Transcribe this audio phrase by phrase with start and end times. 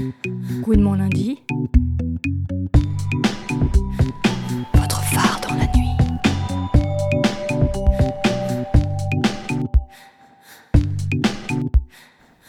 [0.00, 1.42] Good mon lundi.
[4.74, 5.90] Votre phare dans la nuit.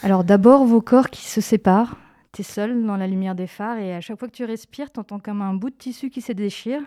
[0.01, 1.97] Alors d'abord vos corps qui se séparent.
[2.31, 5.19] T'es seul dans la lumière des phares et à chaque fois que tu respires, t'entends
[5.19, 6.81] comme un bout de tissu qui se déchire.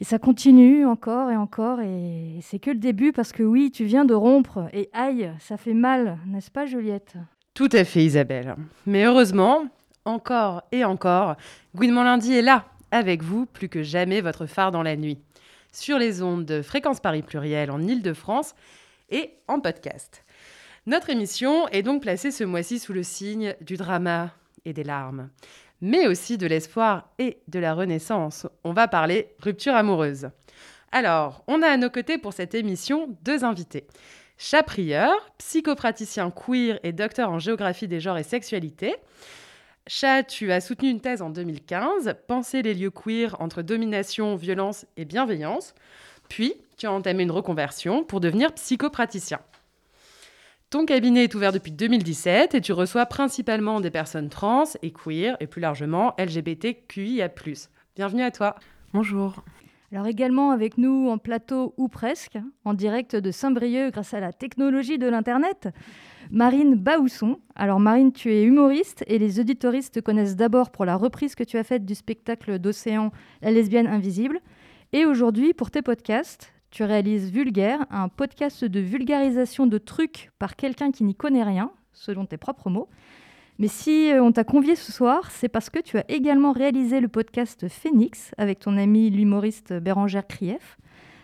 [0.00, 3.84] Et ça continue encore et encore et c'est que le début parce que oui, tu
[3.84, 7.16] viens de rompre et aïe, ça fait mal, n'est-ce pas Juliette?
[7.54, 8.56] Tout à fait, Isabelle.
[8.86, 9.66] Mais heureusement,
[10.06, 11.36] encore et encore,
[11.74, 15.18] Gouinement Lundi est là, avec vous, plus que jamais votre phare dans la nuit.
[15.70, 18.54] Sur les ondes de Fréquence Paris Pluriel en Ile-de-France
[19.10, 20.24] et en podcast.
[20.86, 24.30] Notre émission est donc placée ce mois-ci sous le signe du drama
[24.64, 25.28] et des larmes,
[25.82, 28.46] mais aussi de l'espoir et de la renaissance.
[28.64, 30.30] On va parler rupture amoureuse.
[30.90, 33.86] Alors, on a à nos côtés pour cette émission deux invités.
[34.44, 38.96] Chat Prieur, psychopraticien queer et docteur en géographie des genres et sexualité.
[39.86, 44.84] Chat, tu as soutenu une thèse en 2015, Penser les lieux queer entre domination, violence
[44.96, 45.74] et bienveillance.
[46.28, 49.38] Puis, tu as entamé une reconversion pour devenir psychopraticien.
[50.70, 55.36] Ton cabinet est ouvert depuis 2017 et tu reçois principalement des personnes trans et queer
[55.38, 57.30] et plus largement LGBTQIA+.
[57.94, 58.56] Bienvenue à toi.
[58.92, 59.44] Bonjour.
[59.92, 64.32] Alors également avec nous en plateau ou presque, en direct de Saint-Brieuc grâce à la
[64.32, 65.68] technologie de l'Internet,
[66.30, 67.38] Marine Baousson.
[67.56, 71.44] Alors Marine, tu es humoriste et les auditoristes te connaissent d'abord pour la reprise que
[71.44, 74.40] tu as faite du spectacle d'Océan La lesbienne invisible.
[74.94, 80.56] Et aujourd'hui, pour tes podcasts, tu réalises Vulgaire, un podcast de vulgarisation de trucs par
[80.56, 82.88] quelqu'un qui n'y connaît rien, selon tes propres mots.
[83.62, 86.98] Mais si euh, on t'a convié ce soir, c'est parce que tu as également réalisé
[86.98, 90.78] le podcast Phoenix avec ton ami l'humoriste Bérangère Krief.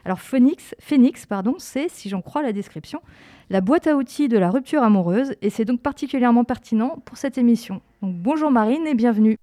[0.05, 3.03] Alors Phoenix, Phoenix pardon, c'est, si j'en crois la description,
[3.51, 7.39] la boîte à outils de la rupture amoureuse et c'est donc particulièrement pertinent pour cette
[7.39, 7.83] émission.
[8.03, 9.37] Donc bonjour Marine et bienvenue.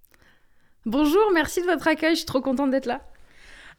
[0.86, 3.02] Bonjour, merci de votre accueil, je suis trop contente d'être là.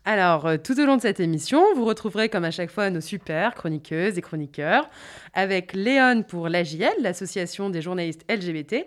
[0.04, 3.00] Alors, euh, tout au long de cette émission, vous retrouverez comme à chaque fois nos
[3.00, 4.88] super chroniqueuses et chroniqueurs,
[5.34, 8.86] avec Léon pour l'AJL, l'association des journalistes LGBT,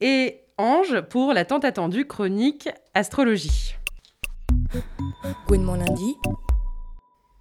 [0.00, 3.74] et Ange pour la tant attendue chronique Astrologie.
[5.46, 6.14] Good mon lundi.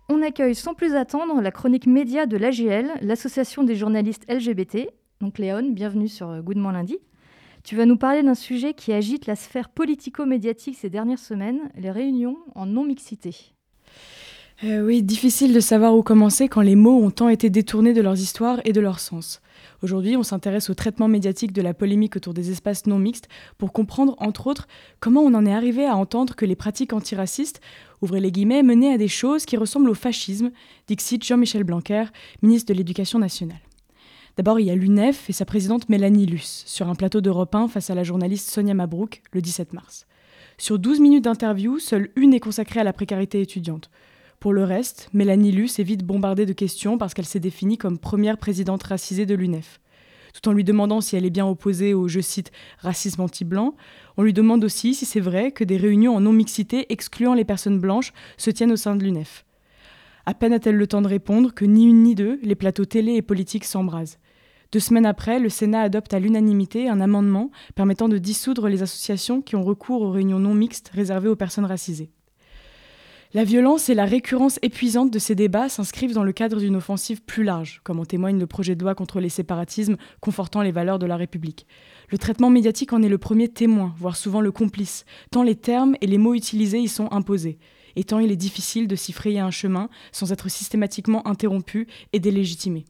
[0.09, 4.89] On accueille sans plus attendre la chronique média de l'AGL, l'association des journalistes LGBT.
[5.21, 6.97] Donc Léon, bienvenue sur Good mon lundi.
[7.63, 11.91] Tu vas nous parler d'un sujet qui agite la sphère politico-médiatique ces dernières semaines, les
[11.91, 13.35] réunions en non-mixité.
[14.63, 18.01] Euh, oui, difficile de savoir où commencer quand les mots ont tant été détournés de
[18.01, 19.41] leurs histoires et de leur sens.
[19.81, 23.71] Aujourd'hui, on s'intéresse au traitement médiatique de la polémique autour des espaces non mixtes pour
[23.71, 24.67] comprendre, entre autres,
[24.99, 27.61] comment on en est arrivé à entendre que les pratiques antiracistes,
[28.01, 30.51] ouvrez les guillemets, menaient à des choses qui ressemblent au fascisme,
[30.87, 32.05] dixit Jean-Michel Blanquer,
[32.41, 33.61] ministre de l'Éducation nationale.
[34.35, 37.69] D'abord, il y a l'UNEF et sa présidente Mélanie Luce, sur un plateau d'Europe 1
[37.69, 40.05] face à la journaliste Sonia Mabrouk, le 17 mars.
[40.57, 43.89] Sur 12 minutes d'interview, seule une est consacrée à la précarité étudiante.
[44.39, 47.99] Pour le reste, Mélanie Luce est vite bombardée de questions parce qu'elle s'est définie comme
[47.99, 49.81] première présidente racisée de l'UNEF.
[50.33, 53.75] Tout en lui demandant si elle est bien opposée au, je cite, racisme anti-blanc,
[54.15, 57.79] on lui demande aussi si c'est vrai que des réunions en non-mixité excluant les personnes
[57.79, 59.43] blanches se tiennent au sein de l'UNEF.
[60.25, 63.15] À peine a-t-elle le temps de répondre que ni une ni deux, les plateaux télé
[63.15, 64.19] et politiques s'embrasent.
[64.71, 69.41] Deux semaines après, le Sénat adopte à l'unanimité un amendement permettant de dissoudre les associations
[69.41, 72.11] qui ont recours aux réunions non mixtes réservées aux personnes racisées.
[73.31, 77.21] La violence et la récurrence épuisante de ces débats s'inscrivent dans le cadre d'une offensive
[77.21, 80.97] plus large, comme en témoigne le projet de loi contre les séparatismes confortant les valeurs
[80.97, 81.67] de la République.
[82.09, 85.95] Le traitement médiatique en est le premier témoin, voire souvent le complice, tant les termes
[86.01, 87.59] et les mots utilisés y sont imposés,
[87.95, 92.19] et tant il est difficile de s'y frayer un chemin sans être systématiquement interrompu et
[92.19, 92.85] délégitimé.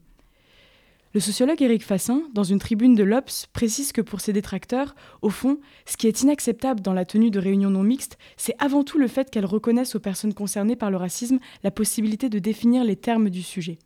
[1.12, 5.30] Le sociologue Éric Fassin, dans une tribune de l'Obs, précise que pour ses détracteurs, au
[5.30, 8.96] fond, ce qui est inacceptable dans la tenue de réunions non mixtes, c'est avant tout
[8.96, 12.94] le fait qu'elles reconnaissent aux personnes concernées par le racisme la possibilité de définir les
[12.94, 13.80] termes du sujet.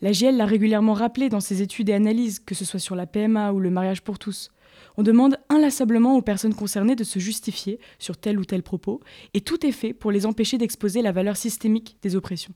[0.00, 3.06] La GL l'a régulièrement rappelé dans ses études et analyses, que ce soit sur la
[3.06, 4.52] PMA ou le mariage pour tous.
[4.96, 9.00] On demande inlassablement aux personnes concernées de se justifier sur tel ou tel propos,
[9.34, 12.54] et tout est fait pour les empêcher d'exposer la valeur systémique des oppressions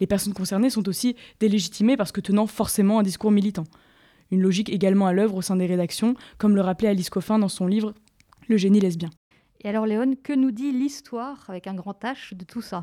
[0.00, 3.64] les personnes concernées sont aussi délégitimées parce que tenant forcément un discours militant.
[4.30, 7.48] Une logique également à l'œuvre au sein des rédactions, comme le rappelait Alice Coffin dans
[7.48, 7.94] son livre
[8.48, 9.10] Le génie lesbien.
[9.62, 12.82] Et alors Léon, que nous dit l'histoire avec un grand H de tout ça?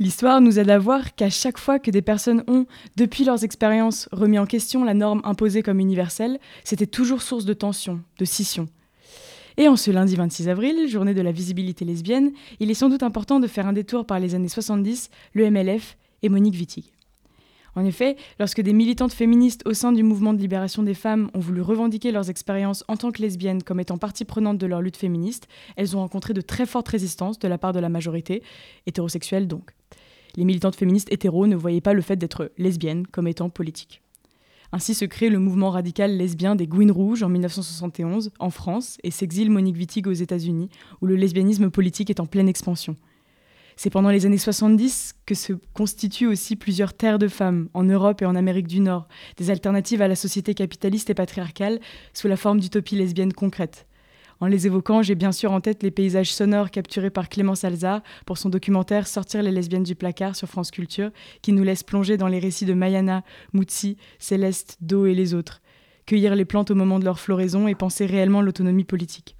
[0.00, 2.66] L'histoire nous aide à voir qu'à chaque fois que des personnes ont,
[2.96, 7.54] depuis leurs expériences, remis en question la norme imposée comme universelle, c'était toujours source de
[7.54, 8.68] tension, de scission.
[9.56, 13.02] Et en ce lundi 26 avril, journée de la visibilité lesbienne, il est sans doute
[13.02, 16.92] important de faire un détour par les années 70, le MLF et Monique Wittig.
[17.74, 21.38] En effet, lorsque des militantes féministes au sein du mouvement de libération des femmes ont
[21.38, 24.98] voulu revendiquer leurs expériences en tant que lesbiennes comme étant partie prenante de leur lutte
[24.98, 28.42] féministe, elles ont rencontré de très fortes résistances de la part de la majorité,
[28.86, 29.70] hétérosexuelle donc.
[30.36, 34.02] Les militantes féministes hétéros ne voyaient pas le fait d'être lesbiennes comme étant politique.
[34.74, 39.10] Ainsi se crée le mouvement radical lesbien des Gouines Rouges en 1971 en France et
[39.10, 40.70] s'exile Monique Wittig aux États-Unis,
[41.02, 42.96] où le lesbianisme politique est en pleine expansion.
[43.76, 48.22] C'est pendant les années 70 que se constituent aussi plusieurs terres de femmes, en Europe
[48.22, 51.78] et en Amérique du Nord, des alternatives à la société capitaliste et patriarcale,
[52.14, 53.86] sous la forme d'utopies lesbiennes concrètes.
[54.42, 58.02] En les évoquant, j'ai bien sûr en tête les paysages sonores capturés par Clémence Alzard
[58.26, 61.12] pour son documentaire Sortir les lesbiennes du placard sur France Culture,
[61.42, 63.22] qui nous laisse plonger dans les récits de Mayana,
[63.52, 65.62] Moutsi, Céleste, Do et les autres.
[66.06, 69.36] Cueillir les plantes au moment de leur floraison et penser réellement l'autonomie politique.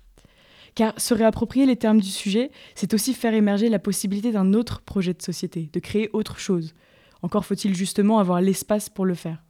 [0.76, 4.82] Car se réapproprier les termes du sujet, c'est aussi faire émerger la possibilité d'un autre
[4.82, 6.74] projet de société, de créer autre chose.
[7.22, 9.42] Encore faut-il justement avoir l'espace pour le faire.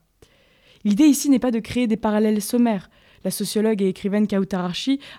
[0.83, 2.89] L'idée ici n'est pas de créer des parallèles sommaires,
[3.23, 4.71] la sociologue et écrivaine Kautar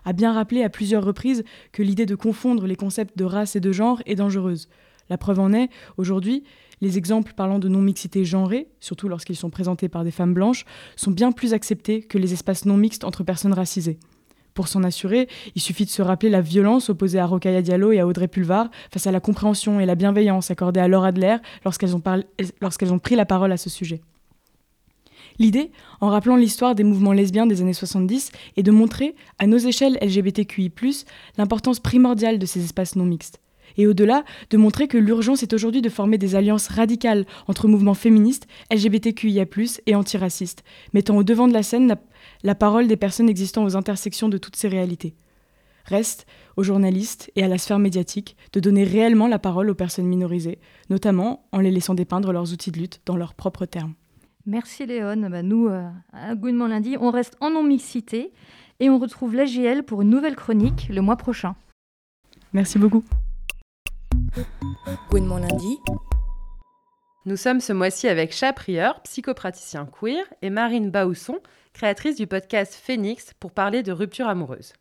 [0.04, 3.60] a bien rappelé à plusieurs reprises que l'idée de confondre les concepts de race et
[3.60, 4.68] de genre est dangereuse.
[5.10, 6.44] La preuve en est, aujourd'hui,
[6.80, 10.64] les exemples parlant de non-mixité genrée, surtout lorsqu'ils sont présentés par des femmes blanches,
[10.96, 13.98] sont bien plus acceptés que les espaces non mixtes entre personnes racisées.
[14.54, 17.98] Pour s'en assurer, il suffit de se rappeler la violence opposée à Rokhaya Diallo et
[17.98, 21.94] à Audrey Pulvar face à la compréhension et la bienveillance accordée à Laura Adler lorsqu'elles
[22.92, 24.00] ont pris la parole à ce sujet.
[25.38, 29.58] L'idée, en rappelant l'histoire des mouvements lesbiens des années 70, est de montrer, à nos
[29.58, 30.72] échelles LGBTQI,
[31.38, 33.40] l'importance primordiale de ces espaces non mixtes.
[33.76, 37.94] Et au-delà, de montrer que l'urgence est aujourd'hui de former des alliances radicales entre mouvements
[37.94, 39.46] féministes, LGBTQIA,
[39.86, 41.96] et antiracistes, mettant au devant de la scène la,
[42.44, 45.16] la parole des personnes existant aux intersections de toutes ces réalités.
[45.86, 46.26] Reste
[46.56, 50.58] aux journalistes et à la sphère médiatique de donner réellement la parole aux personnes minorisées,
[50.88, 53.94] notamment en les laissant dépeindre leurs outils de lutte dans leurs propres termes.
[54.46, 55.28] Merci Léon.
[55.30, 58.32] Bah, nous, euh, à Gouinement Lundi, on reste en non-mixité
[58.80, 61.54] et on retrouve l'AGL pour une nouvelle chronique le mois prochain.
[62.52, 63.04] Merci beaucoup.
[65.10, 65.78] Gouinement Lundi.
[67.26, 71.38] Nous sommes ce mois-ci avec Chat Prieur, psychopraticien queer, et Marine Baousson,
[71.72, 74.74] créatrice du podcast Phoenix, pour parler de rupture amoureuse.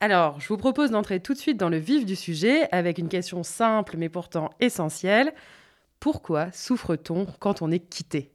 [0.00, 3.08] Alors, je vous propose d'entrer tout de suite dans le vif du sujet avec une
[3.08, 5.32] question simple mais pourtant essentielle.
[5.98, 8.32] Pourquoi souffre-t-on quand on est quitté?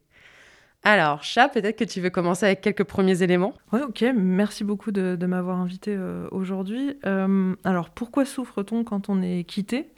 [0.88, 4.06] Alors, Chat, peut-être que tu veux commencer avec quelques premiers éléments Oui, ok.
[4.16, 6.98] Merci beaucoup de, m'avoir invité euh, aujourd'hui.
[7.06, 9.90] Euh, alors, pourquoi souffre-t-on quand on est quitté?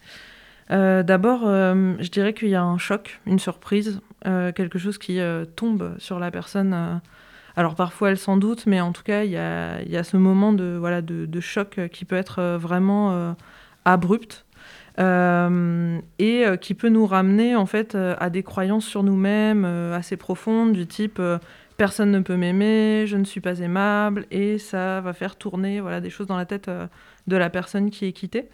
[0.71, 5.19] Euh, D'abord, je dirais qu'il y a un choc, une surprise, quelque chose qui
[5.55, 7.01] tombe sur la personne.
[7.55, 10.75] alors, parfois, elle s'en doute, mais en tout cas, il y a, ce moment de,
[10.79, 13.35] voilà, de choc qui peut être vraiment
[13.85, 14.43] abrupt.
[14.99, 19.63] Euh, et euh, qui peut nous ramener en fait euh, à des croyances sur nous-mêmes
[19.93, 21.21] assez profondes du type
[21.77, 26.01] personne ne peut m'aimer, je ne suis pas aimable et ça va faire tourner voilà
[26.01, 26.69] des choses dans la tête
[27.27, 28.49] de la personne qui est quittée.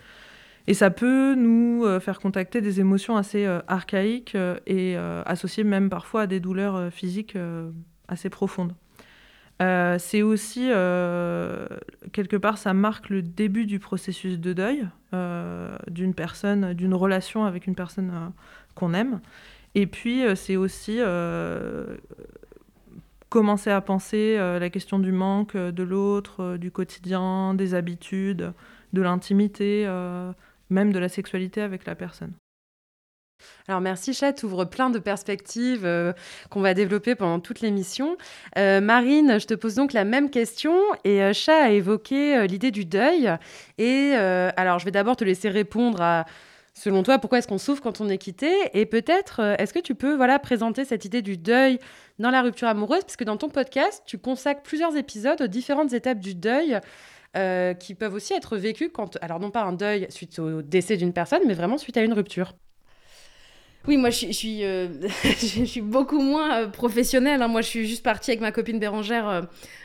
[0.67, 4.37] Et ça peut nous faire contacter des émotions assez archaïques
[4.67, 4.95] et
[5.25, 7.35] associées même parfois à des douleurs physiques
[8.07, 8.73] assez profondes.
[9.61, 11.67] Euh, c'est aussi, euh,
[12.11, 17.45] quelque part, ça marque le début du processus de deuil euh, d'une personne, d'une relation
[17.45, 18.31] avec une personne
[18.75, 19.21] qu'on aime.
[19.75, 20.99] Et puis, c'est aussi
[23.29, 28.53] commencer à penser la question du manque de l'autre, du quotidien, des habitudes,
[28.93, 29.85] de l'intimité,
[30.69, 32.33] même de la sexualité avec la personne.
[33.67, 36.13] Alors merci Chat, ouvre plein de perspectives euh,
[36.51, 38.15] qu'on va développer pendant toute l'émission.
[38.57, 42.69] Euh, Marine, je te pose donc la même question et euh, Chat a évoqué l'idée
[42.69, 43.31] du deuil.
[43.79, 46.25] Et alors je vais d'abord te laisser répondre à,
[46.73, 48.51] selon toi, pourquoi est-ce qu'on souffre quand on est quitté?
[48.73, 51.79] Et peut-être, est-ce que tu peux voilà, présenter cette idée du deuil
[52.19, 53.01] dans la rupture amoureuse?
[53.01, 56.79] Parce que dans ton podcast, tu consacres plusieurs épisodes aux différentes étapes du deuil.
[57.79, 61.13] qui peuvent aussi être vécues quand, alors non pas un deuil suite au décès d'une
[61.13, 62.53] personne, mais vraiment suite à une rupture.
[63.87, 64.87] Oui, moi je, suis, euh,
[65.23, 67.41] je suis beaucoup moins euh, professionnelle.
[67.41, 67.47] Hein.
[67.47, 69.27] Moi je suis juste partie avec ma copine Bérangère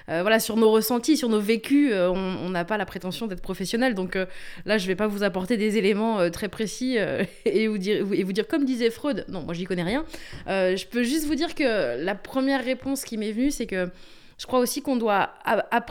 [0.09, 1.93] euh, voilà, sur nos ressentis, sur nos vécus.
[1.95, 3.95] on n'a pas la prétention d'être professionnel.
[3.95, 4.17] Donc
[4.65, 6.97] là, je ne vais pas vous apporter des éléments très précis
[7.45, 10.05] et, vous dire, comme disait Freud, non, moi j'y connais rien.
[10.49, 13.89] je peux juste vous dire que la première réponse qui m'est venue, c'est que
[14.37, 15.31] je crois aussi qu'on doit.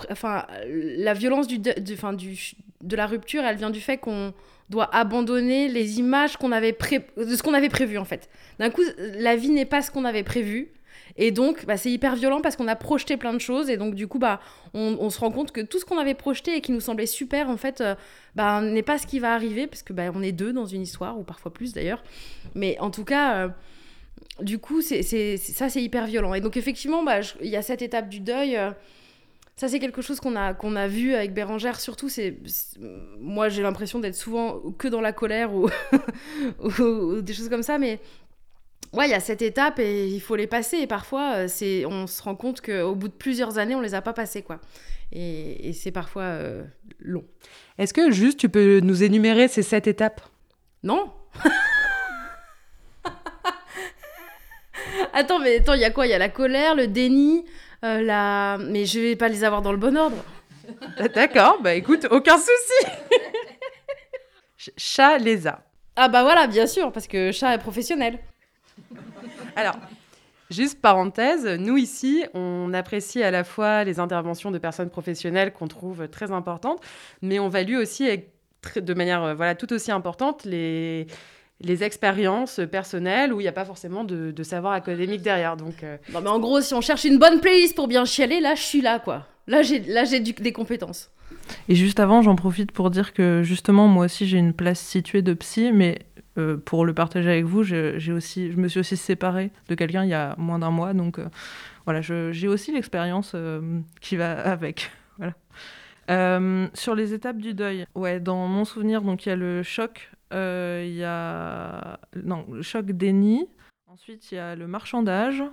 [0.10, 1.76] enfin, la violence du, du,
[2.82, 4.34] de la rupture, elle vient du fait qu'on
[4.70, 6.78] doit abandonner les images qu'on avait
[7.18, 8.30] de ce qu'on avait prévu en fait.
[8.60, 10.72] D'un coup, la vie n'est pas ce qu'on avait prévu.
[11.18, 13.70] Et donc, bah, c'est hyper violent parce qu'on a projeté plein de choses.
[13.70, 14.40] Et donc, du coup, bah,
[14.74, 17.50] on, se rend compte que tout ce qu'on avait projeté et qui nous semblait super,
[17.50, 17.96] en fait, euh,
[18.36, 19.68] bah, n'est pas ce qui va arriver.
[19.68, 22.04] Parce que bah, on est deux dans une histoire, ou parfois plus d'ailleurs.
[22.56, 23.50] Mais en tout cas, euh,
[24.42, 25.02] du coup, c'est,
[25.38, 26.34] ça, c'est hyper violent.
[26.34, 28.56] Et donc, effectivement, bah, il y a cette étape du deuil.
[28.56, 28.72] Euh,
[29.60, 31.82] ça, c'est quelque chose qu'on a, qu'on a vu avec Bérangère.
[31.82, 32.38] Surtout, c'est,
[33.20, 35.70] moi, j'ai l'impression d'être souvent que dans la colère ou,
[36.62, 37.78] ou, des choses comme ça.
[37.78, 38.00] Mais
[38.94, 40.78] ouais, il y a cette étape et il faut les passer.
[40.78, 43.96] Et parfois, euh, c'est, on se rend compte qu'au bout de plusieurs années, on les
[43.96, 44.62] a pas passées, quoi.
[45.12, 46.64] Et, c'est parfois euh,
[47.02, 47.26] long.
[47.78, 50.22] Est-ce que juste tu peux nous énumérer ces sept étapes?
[50.84, 51.12] Non
[55.12, 56.08] Attends, mais attends, il y a quoi?
[56.08, 57.44] Il y a la colère, le déni,
[57.82, 58.58] la...
[58.60, 60.24] Mais je vais pas les avoir dans le bon ordre.
[61.16, 62.92] D'accord, bah écoute, aucun souci.
[64.78, 65.62] chat Léza.
[65.96, 68.20] Ah bah voilà, bien sûr, parce que chat est professionnel.
[69.56, 69.76] Alors,
[70.50, 75.68] juste parenthèse, nous ici, on apprécie à la fois les interventions de personnes professionnelles qu'on
[75.68, 76.82] trouve très importantes,
[77.22, 78.10] mais on value aussi
[78.76, 81.08] de manière euh, voilà, tout aussi importante les
[81.62, 85.58] les expériences personnelles où il n'y a pas forcément de, savoir académique derrière.
[85.58, 85.98] Donc, euh.
[86.14, 88.62] Non, mais en gros, si on cherche une bonne playlist pour bien chialer, là, je
[88.62, 89.28] suis là, quoi.
[89.48, 91.12] Là, j'ai, là, j'ai des compétences.
[91.68, 95.22] Et juste avant, j'en profite pour dire que justement, moi aussi, j'ai une place située
[95.22, 96.00] de psy, mais
[96.38, 100.04] euh, pour le partager avec vous, j'ai aussi, je me suis aussi séparée de quelqu'un
[100.04, 101.28] il y a moins d'un mois, donc euh,
[101.86, 103.36] voilà, j'ai aussi l'expérience
[104.02, 104.92] qui va avec.
[105.18, 106.40] Voilà.
[106.76, 110.10] sur les étapes du deuil, ouais, dans mon souvenir, donc il y a le choc
[110.12, 113.48] euh, il y a non, le choc déni.
[113.88, 115.44] Ensuite, il y a le marchandage,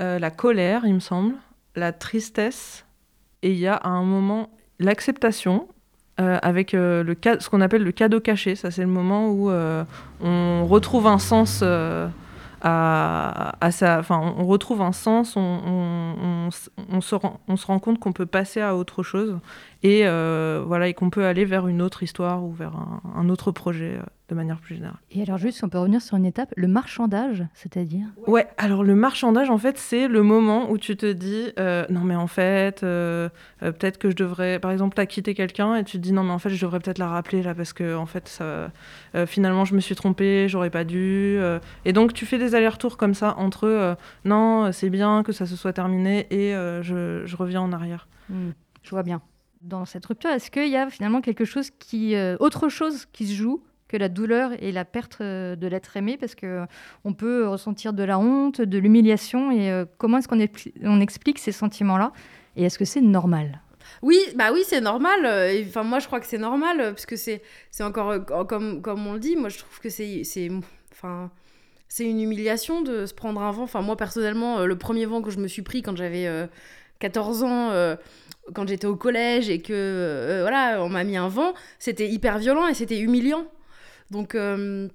[0.00, 1.34] euh, la colère, il me semble,
[1.74, 2.86] la tristesse,
[3.42, 5.68] et il y a à un moment l'acceptation,
[6.18, 8.54] euh, avec le ce qu'on appelle le cadeau caché.
[8.54, 9.50] Ça, c'est le moment où
[10.20, 11.62] on retrouve un sens
[12.68, 16.48] à, sa, enfin, on retrouve un sens, on, on,
[16.90, 19.38] on, se, rend, on se rend compte qu'on peut passer à autre chose
[19.82, 23.52] et voilà et qu'on peut aller vers une autre histoire ou vers un, un autre
[23.52, 24.98] projet de manière plus générale.
[25.12, 28.06] Et alors juste, on peut revenir sur une étape, le marchandage, c'est-à-dire?
[28.26, 32.00] Ouais, alors le marchandage, en fait, c'est le moment où tu te dis, euh, non
[32.00, 33.28] mais en fait, euh,
[33.62, 36.24] euh, peut-être que je devrais, par exemple, t'as quitté quelqu'un et tu te dis, non
[36.24, 38.72] mais en fait, je devrais peut-être la rappeler là, parce que en fait, ça,
[39.26, 41.38] finalement, je me suis trompée, j'aurais pas dû.
[41.84, 45.54] et donc, tu fais des allers-retours comme ça entre, non, c'est bien que ça se
[45.54, 46.52] soit terminé et
[46.82, 48.08] je, je, reviens en arrière.
[48.28, 48.50] Hmm,
[48.82, 49.22] je vois bien.
[49.62, 53.34] Dans cette rupture, est-ce qu'il y a finalement quelque chose qui, autre chose qui se
[53.34, 53.62] joue?
[53.88, 56.64] Que la douleur et la perte euh, de l'être aimé, parce que
[57.04, 60.44] on peut ressentir de la honte, de l'humiliation, et euh, comment est-ce qu'on
[60.82, 62.12] on explique ces sentiments-là,
[62.56, 63.60] et est-ce que c'est normal?
[64.02, 65.24] Oui, bah oui, c'est normal.
[65.24, 69.06] Euh, enfin, moi, je crois que c'est normal, parce que c'est, c'est encore, comme, comme
[69.06, 70.50] on le dit, moi, je trouve que c'est, c'est,
[70.92, 71.30] enfin,
[71.88, 73.62] c'est une humiliation de se prendre un vent.
[73.62, 76.28] Enfin, moi, personnellement, le premier vent que je me suis pris quand j'avais
[76.98, 77.96] 14 ans,
[78.52, 82.66] quand j'étais au collège, et que, voilà, on m'a mis un vent, c'était hyper violent
[82.66, 83.46] et c'était humiliant.
[84.10, 84.88] Donc, euh,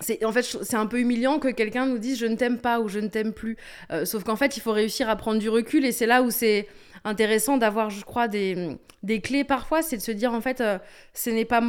[0.00, 2.80] c'est en fait c'est un peu humiliant que quelqu'un nous dise je ne t'aime pas
[2.80, 3.56] ou je ne t'aime plus.
[3.92, 6.30] Euh, sauf qu'en fait, il faut réussir à prendre du recul et c'est là où
[6.30, 6.68] c'est
[7.04, 10.78] intéressant d'avoir, je crois, des, des clés parfois, c'est de se dire en fait, euh,
[11.12, 11.62] ce n'est pas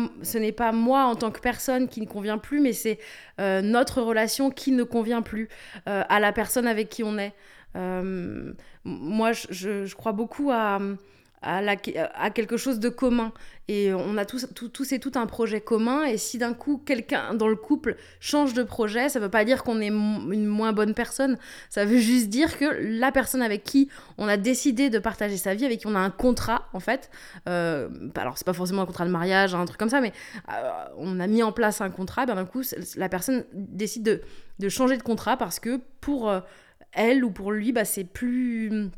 [0.55, 2.99] pas moi en tant que personne qui ne convient plus, mais c'est
[3.37, 5.49] notre relation qui ne convient plus
[5.85, 7.33] à la personne avec qui on est.
[8.85, 10.79] moi, je, je, crois beaucoup à
[11.45, 13.31] à, quelque chose de commun.
[13.67, 16.03] Et on a tous, tous et tout un projet commun.
[16.03, 19.43] Et si d'un coup, quelqu'un dans le couple change de projet, ça ne veut pas
[19.43, 21.37] dire qu'on est une moins bonne personne.
[21.69, 25.55] Ça veut juste dire que la personne avec qui on a décidé de partager sa
[25.55, 27.09] vie, avec qui on a un contrat, en fait,
[27.49, 30.13] euh, alors c'est pas forcément un contrat de mariage, un truc comme ça, mais
[30.51, 32.61] euh, on a mis en place un contrat, ben d'un coup,
[32.95, 34.21] la personne décide de,
[34.59, 36.39] de, changer de contrat parce que pour euh,
[36.91, 38.89] elle ou pour lui, bah, c'est plus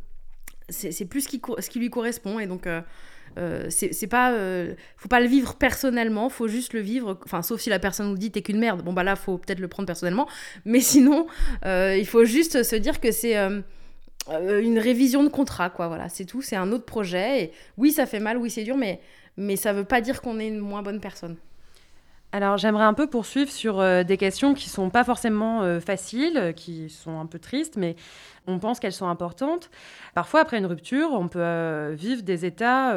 [0.70, 2.40] c'est plus ce qui, ce qui lui correspond.
[2.40, 2.82] Et donc, euh,
[3.38, 4.34] euh, c'est pas.
[4.34, 7.20] Euh, faut pas le vivre personnellement, faut juste le vivre.
[7.26, 8.82] Enfin, sauf si la personne nous dit t'es qu'une merde.
[8.84, 10.28] Bon, bah là, faut peut-être le prendre personnellement.
[10.66, 11.28] Mais sinon,
[11.64, 13.36] il faut juste se dire que c'est.
[14.30, 18.06] une révision de contrat, quoi, voilà, c'est tout, c'est un autre projet, et oui, ça
[18.06, 19.00] fait mal, oui, c'est dur, mais,
[19.38, 21.38] mais ça veut pas dire qu'on est une moins bonne personne.
[22.34, 26.53] Alors j'aimerais un peu poursuivre sur euh, des questions qui sont pas forcément euh, faciles,
[26.57, 27.96] qui sont un peu tristes, mais
[28.48, 29.69] on pense qu'elles sont importantes.
[30.13, 32.96] Parfois, après une rupture, on peut euh, vivre des états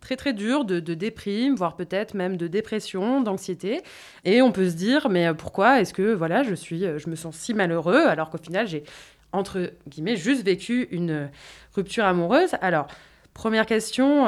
[0.00, 3.80] très très durs de, déprime, voire peut-être même de dépression, d'anxiété,
[4.24, 7.34] et on peut se dire mais pourquoi est-ce que voilà je suis, je me sens
[7.34, 8.84] si malheureux alors qu'au final j'ai
[9.32, 11.30] entre guillemets juste vécu une
[11.74, 12.50] rupture amoureuse?
[12.60, 12.86] Alors
[13.34, 14.26] Première question,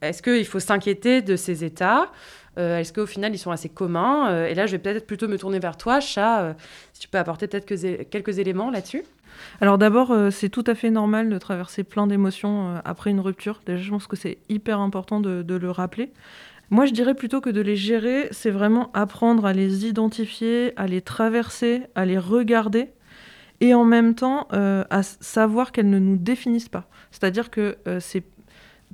[0.00, 2.12] est-ce qu'il faut s'inquiéter de ces états?
[2.58, 5.28] Euh, est-ce qu'au final, ils sont assez communs euh, Et là, je vais peut-être plutôt
[5.28, 6.52] me tourner vers toi, Chat, euh,
[6.92, 7.66] si tu peux apporter peut-être
[8.10, 9.04] quelques éléments là-dessus.
[9.60, 13.60] Alors d'abord, c'est tout à fait normal de traverser plein d'émotions après une rupture.
[13.66, 16.10] Déjà, je pense que c'est hyper important de, le rappeler.
[16.70, 20.86] Moi, je dirais plutôt que de les gérer, c'est vraiment apprendre à les identifier, à
[20.86, 22.88] les traverser, à les regarder,
[23.60, 26.88] et en même temps à savoir qu'elles ne nous définissent pas.
[27.10, 28.24] C'est-à-dire que c'est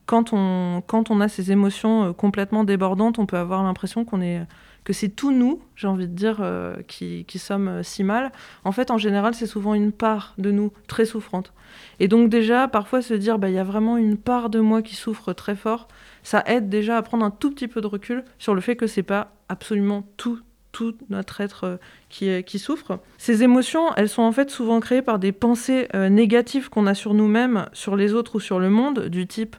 [0.06, 4.42] quand on, quand on a ces émotions complètement débordantes, on peut avoir l'impression qu'on est
[4.84, 8.32] que c'est tout nous, j'ai envie de dire, euh, qui, qui, sommes euh, si mal.
[8.64, 11.52] En fait, en général, c'est souvent une part de nous très souffrante.
[12.00, 14.82] Et donc déjà, parfois se dire, bah, il y a vraiment une part de moi
[14.82, 15.88] qui souffre très fort,
[16.22, 18.86] ça aide déjà à prendre un tout petit peu de recul sur le fait que
[18.86, 20.40] c'est pas absolument tout
[20.72, 21.76] tout notre être euh,
[22.08, 22.98] qui, qui, souffre.
[23.18, 27.12] Ces émotions, elles sont en fait souvent créées par des pensées négatives qu'on a sur
[27.12, 29.54] nous-mêmes, sur les autres ou sur le monde, du type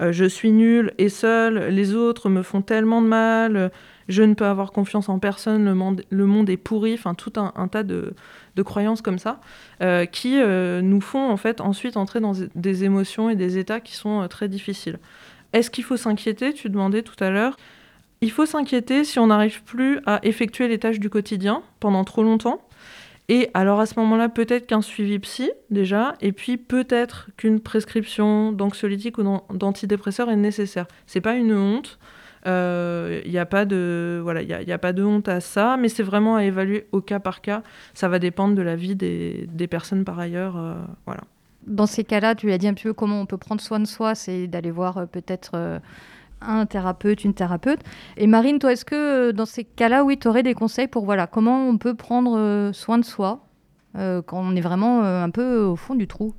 [0.00, 3.70] je suis nul et seul, les autres me font tellement de mal,
[4.08, 5.64] je ne peux avoir confiance en personne,
[6.08, 8.14] le monde, est pourri, enfin tout un, tas de,
[8.64, 9.40] croyances comme ça,
[9.82, 13.80] euh, qui euh, nous font en fait ensuite entrer dans des émotions et des états
[13.80, 14.98] qui sont euh, très difficiles.
[15.52, 16.52] Est-ce qu'il faut s'inquiéter?
[16.54, 17.56] Tu demandais tout à l'heure.
[18.20, 22.22] Il faut s'inquiéter si on n'arrive plus à effectuer les tâches du quotidien pendant trop
[22.22, 22.60] longtemps.
[23.28, 28.52] Et alors à ce moment-là, peut-être qu'un suivi psy déjà, et puis peut-être qu'une prescription
[28.52, 30.86] d'anxiolytique ou d'antidépresseur est nécessaire.
[31.06, 31.98] C'est pas une honte.
[32.46, 35.76] Il euh, n'y a, pas de, voilà, a, y a pas de honte à ça,
[35.76, 37.62] mais c'est vraiment à évaluer au cas par cas.
[37.92, 40.56] Ça va dépendre de la vie des, des personnes par ailleurs.
[40.56, 41.22] Euh, voilà.
[41.66, 44.14] Dans ces cas-là, tu as dit un peu comment on peut prendre soin de soi,
[44.14, 45.80] c'est d'aller voir euh, peut-être
[46.40, 47.80] un thérapeute, une thérapeute.
[48.16, 51.26] Et Marine, toi, est-ce que dans ces cas-là, oui, tu aurais des conseils pour voilà,
[51.26, 53.44] comment on peut prendre soin de soi
[53.94, 56.34] quand on est vraiment un peu au fond du trou?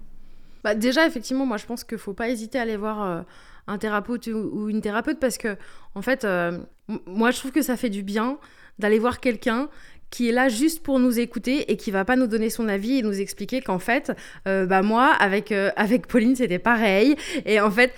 [0.64, 3.26] Bah, Déjà, effectivement, moi, je pense qu'il ne faut pas hésiter à aller voir
[3.70, 5.56] un thérapeute ou, une thérapeute parce que,
[5.96, 6.60] en fait, euh,
[7.06, 8.38] moi, je trouve que ça fait du bien
[8.80, 9.70] d'aller voir quelqu'un
[10.10, 12.98] qui est là juste pour nous écouter et qui va pas nous donner son avis
[12.98, 14.12] et nous expliquer qu'en fait,
[14.48, 17.16] euh, bah moi, avec, euh, avec Pauline, c'était pareil.
[17.46, 17.94] Et en fait,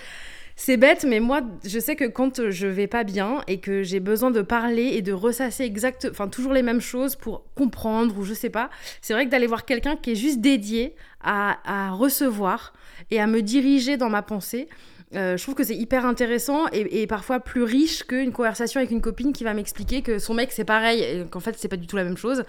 [0.56, 4.00] c'est bête, mais moi, je sais que quand je vais pas bien et que j'ai
[4.00, 8.24] besoin de parler et de ressasser exact, enfin toujours les mêmes choses pour comprendre ou
[8.24, 11.92] je sais pas, c'est vrai que d'aller voir quelqu'un qui est juste dédié à, à
[11.92, 12.72] recevoir
[13.10, 14.68] et à me diriger dans ma pensée,
[15.14, 19.00] euh, je trouve que c'est hyper intéressant et, parfois plus riche qu'une conversation avec une
[19.00, 21.86] copine qui va m'expliquer que son mec c'est pareil et qu'en fait c'est pas du
[21.86, 22.44] tout la même chose.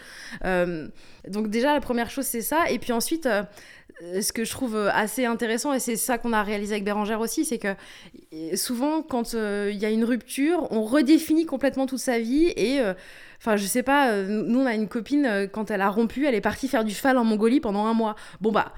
[0.45, 0.87] Euh,
[1.27, 3.43] donc déjà la première chose c'est ça et puis ensuite euh,
[4.21, 7.43] ce que je trouve assez intéressant et c'est ça qu'on a réalisé avec Bérangère aussi
[7.43, 7.75] c'est que
[8.55, 12.81] souvent quand il y a une rupture on redéfinit complètement toute sa vie et
[13.45, 16.39] Enfin, je sais pas, nous on a une copine, quand elle a rompu, elle est
[16.39, 18.15] partie faire du cheval en Mongolie pendant un mois.
[18.39, 18.71] Bon bah,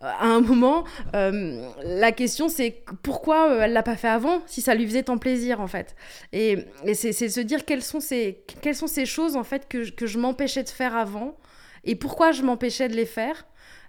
[0.00, 0.84] à un moment,
[1.14, 5.02] euh, la question c'est pourquoi euh, elle l'a pas fait avant si ça lui faisait
[5.02, 5.94] tant plaisir en fait.
[6.32, 6.58] Et,
[6.94, 10.18] c'est se dire quelles sont ces, quelles sont ces choses en fait que, que je
[10.18, 11.36] m'empêchais de faire avant
[11.84, 13.46] et pourquoi je m'empêchais de les faire.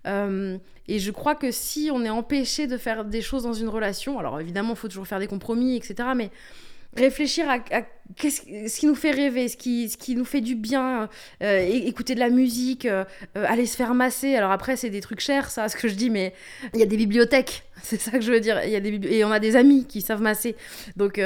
[0.07, 3.69] Euh, et je crois que si on est empêché de faire des choses dans une
[3.69, 6.09] relation, alors évidemment il faut toujours faire des compromis, etc.
[6.15, 6.31] Mais
[6.95, 7.59] réfléchir à,
[8.17, 11.07] ce qui nous fait rêver, ce qui, ce qui nous fait du bien,
[11.41, 13.05] euh, écouter de la musique, euh,
[13.37, 14.35] euh, aller se faire masser.
[14.35, 16.33] Alors après, c'est des trucs chers, ça, ce que je dis, mais
[16.73, 18.61] il y a des bibliothèques, c'est ça que je veux dire.
[18.65, 20.55] Il y a des et on a des amis qui savent masser.
[20.97, 21.21] Donc,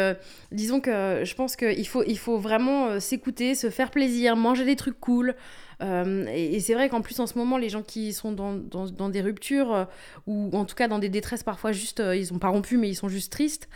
[0.51, 4.75] disons que je pense qu'il faut, il faut vraiment s'écouter, se faire plaisir, manger des
[4.75, 5.35] trucs cool.
[5.81, 9.21] et, c'est vrai qu'en plus, en ce moment, les gens qui sont dans, dans, des
[9.21, 9.87] ruptures,
[10.27, 12.95] ou en tout cas dans des détresses, parfois juste, ils n'ont pas rompu, mais ils
[12.95, 13.67] sont juste tristes.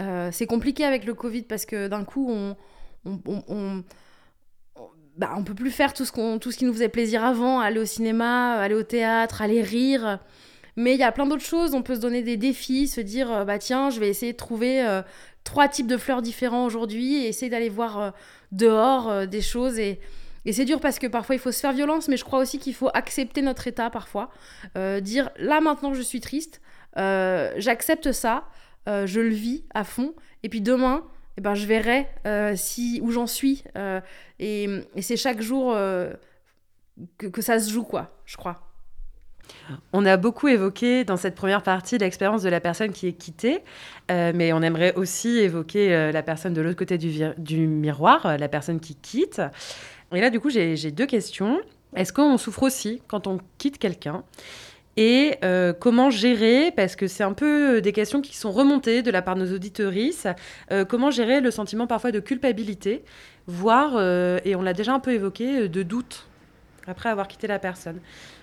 [0.00, 2.56] Euh, c'est compliqué avec le Covid parce que d'un coup, on,
[3.04, 3.84] on,
[5.16, 7.60] bah, on, peut plus faire tout ce, qu'on, tout ce qui nous faisait plaisir avant,
[7.60, 10.18] aller au cinéma, aller au théâtre, aller rire.
[10.76, 11.74] Mais il y a plein d'autres choses.
[11.74, 14.36] On peut se donner des défis, se dire euh, bah tiens, je vais essayer de
[14.36, 15.02] trouver euh,
[15.44, 18.14] trois types de fleurs différents aujourd'hui et essayer d'aller voir
[18.50, 19.78] dehors des choses.
[19.78, 20.00] Et,
[20.44, 22.58] et c'est dur parce que parfois il faut se faire violence, mais je crois aussi
[22.58, 24.30] qu'il faut accepter notre état parfois.
[25.02, 26.60] dire là maintenant je suis triste,
[26.96, 28.44] j'accepte ça.
[28.88, 30.14] Euh, je le vis à fond.
[30.42, 31.04] Et puis demain,
[31.36, 33.64] eh ben, je verrai euh, si, où j'en suis.
[33.76, 34.00] Euh,
[34.38, 34.68] et,
[35.00, 35.76] c'est chaque jour
[37.18, 38.60] que, ça se joue, quoi, je crois.
[39.92, 43.62] On a beaucoup évoqué dans cette première partie l'expérience de la personne qui est quittée,
[44.08, 48.80] mais on aimerait aussi évoquer la personne de l'autre côté du, du, miroir, la personne
[48.80, 49.42] qui quitte.
[50.12, 51.60] Et là, du coup, j'ai deux questions.
[51.94, 54.24] Est-ce qu'on souffre aussi quand on quitte quelqu'un?
[54.96, 59.10] Et euh, comment gérer, parce que c'est un peu des questions qui sont remontées de
[59.10, 60.26] la part de nos auditorices,
[60.70, 63.04] euh, comment gérer le sentiment parfois de culpabilité,
[63.46, 66.26] voire, euh, et on l'a déjà un peu évoqué, de doute
[66.86, 67.98] après avoir quitté la personne.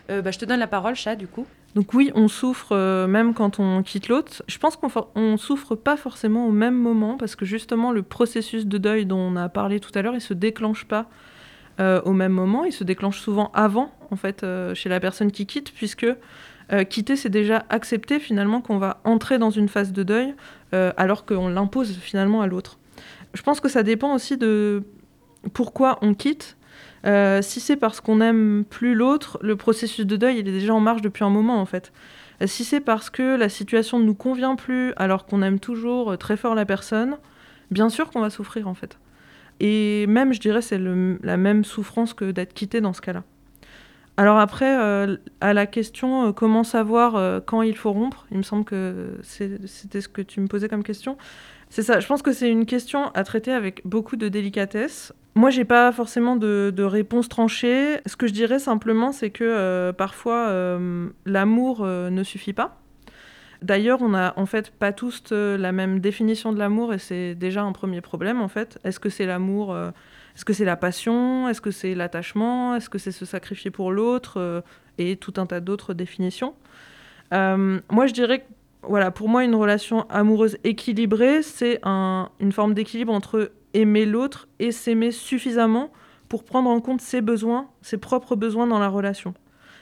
[0.09, 1.45] Bah, je te donne la parole, Chat, du coup.
[1.73, 4.43] Donc oui, on souffre même quand on quitte l'autre.
[4.45, 8.65] Je pense qu'on ne souffre pas forcément au même moment, parce que justement, le processus
[8.65, 11.07] de deuil dont on a parlé tout à l'heure, il se déclenche pas
[12.06, 15.74] au même moment, il se déclenche souvent avant, en fait, chez la personne qui quitte,
[15.74, 16.06] puisque
[16.74, 20.34] euh, quitter, c'est déjà accepter finalement qu'on va entrer dans une phase de deuil
[20.74, 22.78] euh, alors qu'on l'impose finalement à l'autre.
[23.34, 24.84] je pense que ça dépend aussi de
[25.54, 26.58] pourquoi on quitte.
[27.06, 30.74] Euh, si c'est parce qu'on n'aime plus l'autre, le processus de deuil il est déjà
[30.74, 31.91] en marche depuis un moment en fait.
[32.41, 36.17] Euh, si c'est parce que la situation ne nous convient plus alors qu'on aime toujours
[36.17, 37.17] très fort la personne,
[37.70, 38.98] bien sûr qu'on va souffrir en fait.
[39.63, 43.24] Et même, je dirais, c'est la même souffrance que d'être quitté dans ce cas-là.
[44.17, 48.38] Alors après, euh, à la question euh, comment savoir euh, quand il faut rompre, il
[48.38, 51.15] me semble que c'était ce que tu me posais comme question.
[51.69, 55.13] C'est ça, je pense que c'est une question à traiter avec beaucoup de délicatesse.
[55.36, 58.00] Moi, j'ai pas forcément de, de, réponse tranchée.
[58.06, 60.78] Ce que je dirais simplement, c'est que parfois,
[61.26, 62.81] l'amour ne suffit pas.
[63.62, 67.62] D'ailleurs, on n'a en fait pas tous la même définition de l'amour et c'est déjà
[67.62, 68.80] un premier problème en fait.
[68.84, 69.76] Est-ce que c'est l'amour
[70.36, 73.91] est-ce que c'est la passion Est-ce que c'est l'attachement Est-ce que c'est se sacrifier pour
[73.91, 74.62] l'autre euh,
[74.97, 76.54] Et tout un tas d'autres définitions.
[77.34, 78.45] Euh, moi, je dirais que
[78.84, 84.71] voilà, pour moi, une relation amoureuse équilibrée, c'est une forme d'équilibre entre aimer l'autre et
[84.71, 85.91] s'aimer suffisamment
[86.30, 89.36] pour prendre en compte ses besoins, ses propres besoins dans la relation.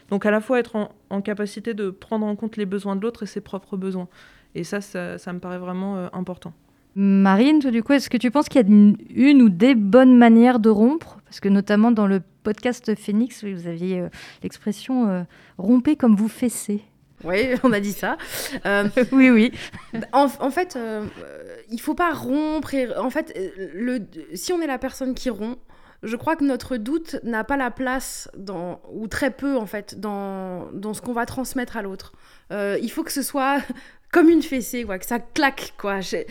[0.10, 3.24] Donc à la fois être en, capacité de prendre en compte les besoins de l'autre
[3.24, 4.08] et ses propres besoins.
[4.56, 6.54] Et ça, ça, me paraît vraiment euh, important.
[6.96, 10.60] Marine, du coup, est-ce que tu penses qu'il y a une, ou des bonnes manières
[10.60, 11.20] de rompre?
[11.24, 14.10] Parce que notamment dans le podcast Phoenix, vous aviez euh,
[14.42, 15.22] l'expression euh,
[15.58, 16.82] rompez comme vous fessez.
[17.24, 18.18] Oui, on a dit ça.
[18.66, 19.52] Euh, oui, oui.
[20.12, 20.78] En, fait,
[21.70, 22.74] il faut pas rompre.
[22.98, 23.38] en fait,
[23.74, 24.00] le,
[24.34, 25.60] si on est la personne qui rompt,
[26.04, 30.00] je crois que notre doute n'a pas la place, dans, ou très peu en fait,
[30.00, 32.14] dans, dans ce qu'on va transmettre à l'autre.
[32.52, 33.60] il faut que ce soit
[34.12, 36.00] comme une fessée, quoi, que ça claque, quoi.
[36.02, 36.26] Je,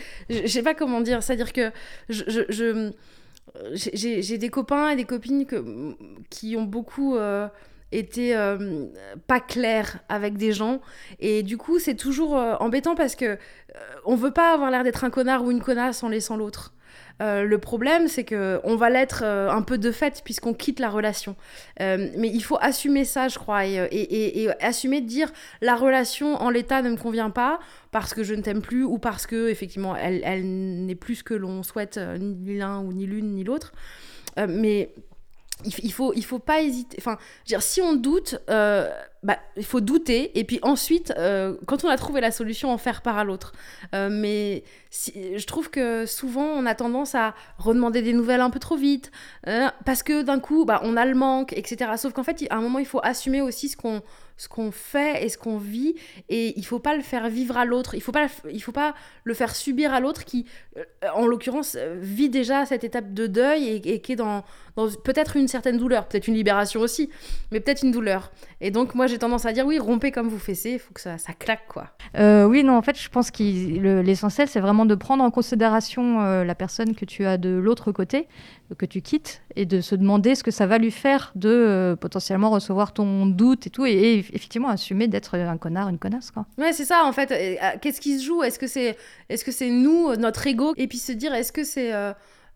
[0.47, 1.23] sais pas comment dire.
[1.23, 1.71] C'est-à-dire que
[2.09, 2.91] je,
[3.73, 5.95] j'ai des copains et des copines que,
[6.29, 7.47] qui ont beaucoup euh,
[7.91, 8.85] été euh,
[9.27, 10.81] pas clairs avec des gens.
[11.19, 13.37] Et du coup, c'est toujours euh, embêtant parce que
[14.05, 16.73] on veut pas avoir l'air d'être un connard ou une connasse en laissant l'autre.
[17.21, 20.79] Euh, le problème, c'est que on va l'être euh, un peu de fait puisqu'on quitte
[20.79, 21.35] la relation.
[21.81, 26.49] Euh, mais il faut assumer ça, je crois, et, assumer de dire la relation en
[26.49, 27.59] l'état ne me convient pas
[27.91, 30.43] parce que je ne t'aime plus ou parce que effectivement elle,
[30.85, 33.73] n'est plus ce que l'on souhaite ni l'un ou ni l'une ni l'autre.
[34.37, 34.93] mais
[35.65, 38.39] il, faut il faut pas hésiter enfin dire si on doute
[39.23, 42.77] bah, il faut douter et puis ensuite euh, quand on a trouvé la solution en
[42.77, 43.53] faire part à l'autre.
[43.93, 48.59] Euh, mais je trouve que souvent on a tendance à redemander des nouvelles un peu
[48.59, 49.11] trop vite
[49.85, 52.61] parce que d'un coup bah, on a le manque etc sauf qu'en fait à un
[52.61, 54.01] moment il faut assumer aussi ce qu'on
[54.39, 55.93] ce qu'on fait et ce qu'on vit
[56.29, 58.95] et il faut pas le faire vivre à l'autre il faut pas il faut pas
[59.23, 60.45] le faire subir à l'autre qui
[61.13, 64.43] en l'occurrence vit déjà cette étape de deuil et, qui est dans,
[65.03, 67.11] peut-être une certaine douleur peut-être une libération aussi
[67.51, 70.39] mais peut-être une douleur et donc moi j'ai tendance à dire oui, rompez comme vous
[70.39, 71.87] fessez, il faut que ça, ça claque quoi.
[72.17, 73.43] Euh, oui, non, en fait, je pense que
[74.01, 77.91] l'essentiel, c'est vraiment de prendre en considération euh, la personne que tu as de l'autre
[77.91, 78.27] côté,
[78.77, 81.95] que tu quittes, et de se demander ce que ça va lui faire de euh,
[81.95, 86.31] potentiellement recevoir ton doute et tout, et, effectivement assumer d'être un connard, une connasse.
[86.31, 86.45] Quoi.
[86.57, 87.59] Ouais, c'est ça, en fait.
[87.81, 88.43] Qu'est-ce qui se joue?
[88.43, 88.97] Est-ce que c'est
[89.29, 90.73] est -ce c'est nous, notre ego?
[90.77, 91.91] Et puis se dire, est-ce que c'est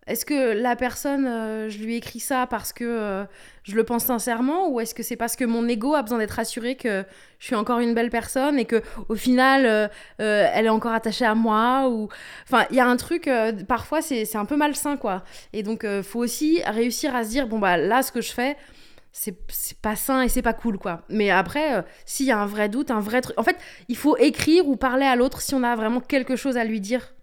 [0.06, 3.24] est-ce que la personne, euh, je lui écris ça parce que euh,
[3.62, 6.38] je le pense sincèrement ou est-ce que c'est parce que mon ego a besoin d'être
[6.38, 7.04] assuré que
[7.38, 9.88] je suis encore une belle personne et que au final euh,
[10.18, 12.08] elle est encore attachée à moi ou
[12.46, 13.30] enfin il y a un truc
[13.66, 15.24] parfois c'est un peu malsain quoi.
[15.54, 18.56] Et donc faut aussi réussir à se dire bon bah là ce que je fais
[19.12, 19.36] c'est
[19.80, 21.02] pas sain et c'est pas cool quoi.
[21.08, 23.56] Mais après s'il y a un vrai doute un vrai truc en fait
[23.88, 26.80] il faut écrire ou parler à l'autre si on a vraiment quelque chose à lui
[26.80, 27.14] dire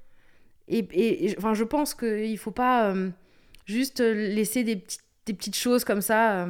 [0.71, 3.09] et, enfin, je pense qu'il ne faut pas euh,
[3.65, 6.43] juste laisser des, petites, des petites choses comme ça.
[6.43, 6.45] Euh.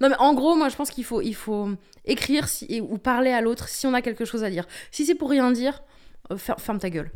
[0.00, 1.70] Non, mais en gros, moi, je pense qu'il faut, il faut
[2.04, 4.66] écrire si, ou parler à l'autre si on a quelque chose à dire.
[4.90, 5.82] Si c'est pour rien dire,
[6.30, 7.10] euh, ferme ta gueule.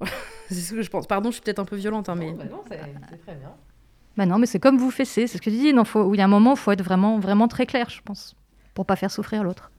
[0.48, 1.06] c'est ce que je pense.
[1.06, 2.32] Pardon, je suis peut-être un peu violente, hein, mais...
[2.32, 3.52] Non, bah non c'est très bien.
[4.16, 5.72] Bah non, mais c'est comme vous fessez, c'est ce que tu dis.
[5.72, 8.02] Non, faut, il y a un moment, il faut être vraiment, vraiment très clair, je
[8.02, 8.36] pense,
[8.74, 9.72] pour pas faire souffrir l'autre.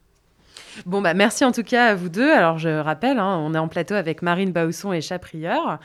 [0.86, 2.30] Bon, bah, merci en tout cas à vous deux.
[2.30, 5.78] Alors, je rappelle, hein, on est en plateau avec Marine Bausson et Chaprieur.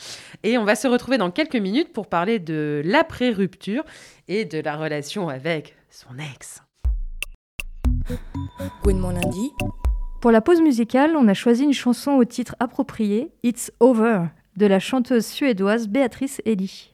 [0.44, 3.84] Et on va se retrouver dans quelques minutes pour parler de l'après-rupture
[4.28, 6.62] et de la relation avec son ex.
[8.86, 9.52] mon lundi.
[10.22, 14.26] Pour la pause musicale, on a choisi une chanson au titre approprié, It's Over,
[14.58, 16.89] de la chanteuse suédoise Béatrice Eli.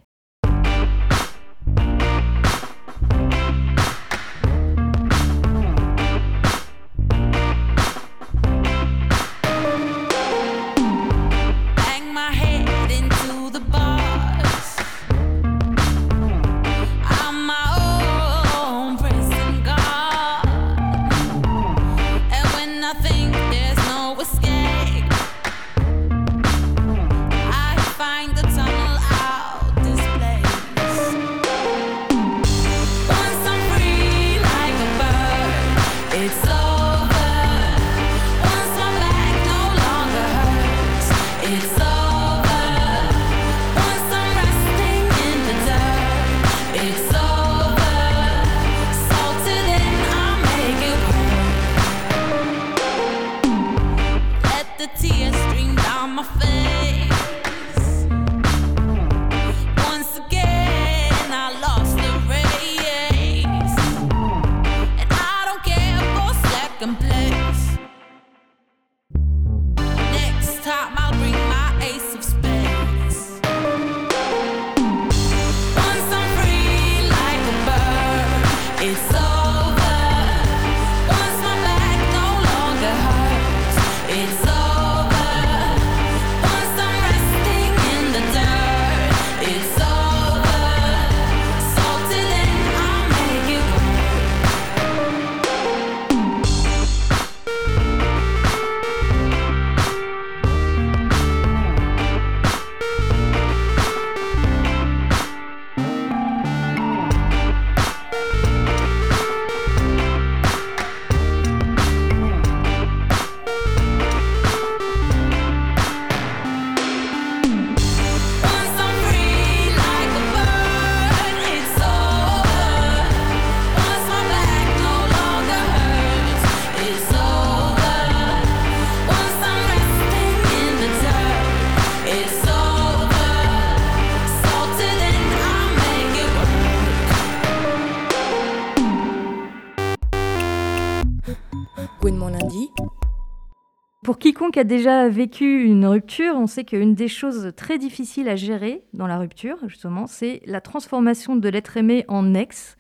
[144.58, 149.06] A déjà vécu une rupture, on sait qu'une des choses très difficiles à gérer dans
[149.06, 152.78] la rupture, justement, c'est la transformation de l'être aimé en ex,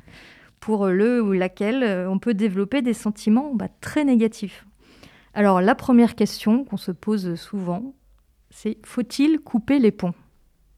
[0.61, 4.65] pour le ou laquelle on peut développer des sentiments bah, très négatifs.
[5.33, 7.93] Alors la première question qu'on se pose souvent,
[8.49, 10.13] c'est faut-il couper les ponts?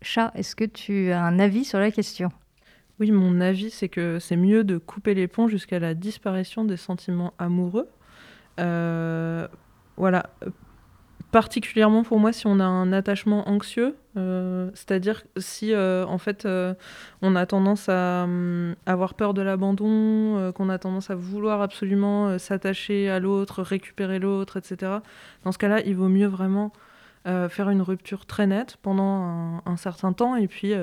[0.02, 2.30] Chat, est-ce que tu as un avis sur la question?
[3.00, 6.76] Oui, mon avis, c'est que c'est mieux de couper les ponts jusqu'à la disparition des
[6.76, 7.88] sentiments amoureux.
[8.60, 9.48] Euh,
[9.96, 10.32] voilà.
[11.32, 16.46] Particulièrement pour moi, si on a un attachement anxieux, euh, c'est-à-dire si euh, en fait
[16.46, 16.74] euh,
[17.22, 22.40] on a tendance à hum, avoir peur de l'abandon, qu'on a tendance à vouloir absolument
[22.40, 25.00] s'attacher à l'autre, récupérer l'autre, etc.
[25.44, 26.72] Dans ce cas-là, il vaut mieux vraiment
[27.26, 30.74] faire une rupture très nette pendant un, un certain temps et puis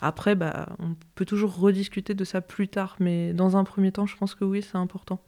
[0.00, 4.06] après, bah, on peut toujours rediscuter de ça plus tard, mais dans un premier temps,
[4.06, 5.20] je pense que oui, c'est important.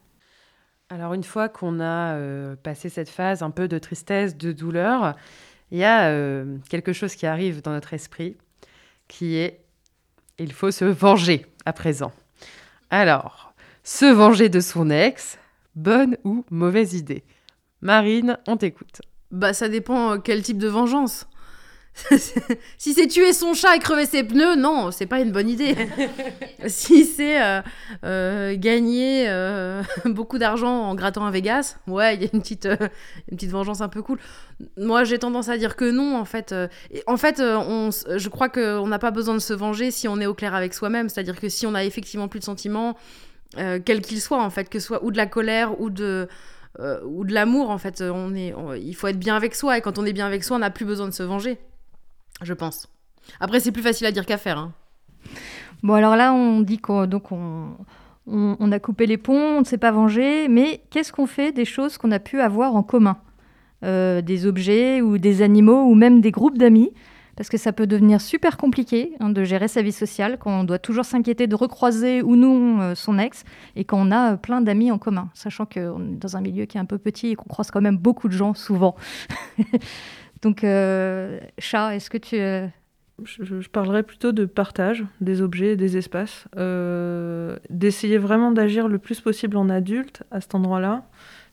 [0.93, 5.17] Alors une fois qu'on a euh, passé cette phase un peu de tristesse, de douleur,
[5.71, 8.37] il y a euh, quelque chose qui arrive dans notre esprit
[9.09, 9.65] qui est
[10.39, 12.13] il faut se venger à présent.
[12.91, 15.39] Alors, se venger de son ex,
[15.77, 17.25] bonne ou mauvaise idée?
[17.81, 19.01] Marine, on t'écoute.
[19.31, 21.27] Bah, ça dépend euh, quel type de vengeance.
[22.79, 25.77] si c'est tuer son chat et crever ses pneus, non, c'est pas une bonne idée.
[26.67, 27.61] si c'est euh,
[28.05, 32.67] euh, gagner euh, beaucoup d'argent en grattant à Vegas, ouais, il y a une petite,
[33.31, 34.19] une petite vengeance un peu cool.
[34.79, 36.55] Moi, j'ai tendance à dire que non, en fait.
[37.07, 40.27] en fait, on, je crois qu'on n'a pas besoin de se venger si on est
[40.27, 41.09] au clair avec soi-même.
[41.09, 42.97] C'est-à-dire que si on a effectivement plus de sentiments,
[43.57, 46.27] quels qu'ils soient, en fait, que ce soit ou de la colère ou de
[47.05, 49.83] ou de l'amour en fait on est on- il faut être bien avec soi et
[49.83, 51.59] quand on est bien avec soi on n'a plus besoin de se venger
[52.43, 52.89] je pense
[53.41, 54.73] après c'est plus facile à dire qu'à faire hein.
[55.83, 57.71] Bon, alors là, on dit qu'on donc on,
[58.27, 61.65] on- a coupé les ponts, on ne s'est pas vengé, mais qu'est-ce qu'on fait des
[61.65, 63.17] choses qu'on a pu avoir en commun?
[63.85, 66.93] Euh, Des objets ou des animaux ou même des groupes d'amis?
[67.35, 70.65] Parce que ça peut devenir super compliqué hein, de gérer sa vie sociale quand on
[70.65, 73.43] doit toujours s'inquiéter de recroiser ou non euh, son ex
[73.75, 76.67] et quand on a euh, plein d'amis en commun, sachant qu'on est dans un milieu
[76.67, 78.95] qui est un peu petit et qu'on croise quand même beaucoup de gens souvent.
[80.43, 82.37] Donc, euh, chat, est-ce que tu...
[82.37, 82.67] euh,
[83.25, 88.89] Je, je- parlerais plutôt de partage des objets et des espaces, euh, d'essayer vraiment d'agir
[88.89, 91.05] le plus possible en adulte à cet endroit-là,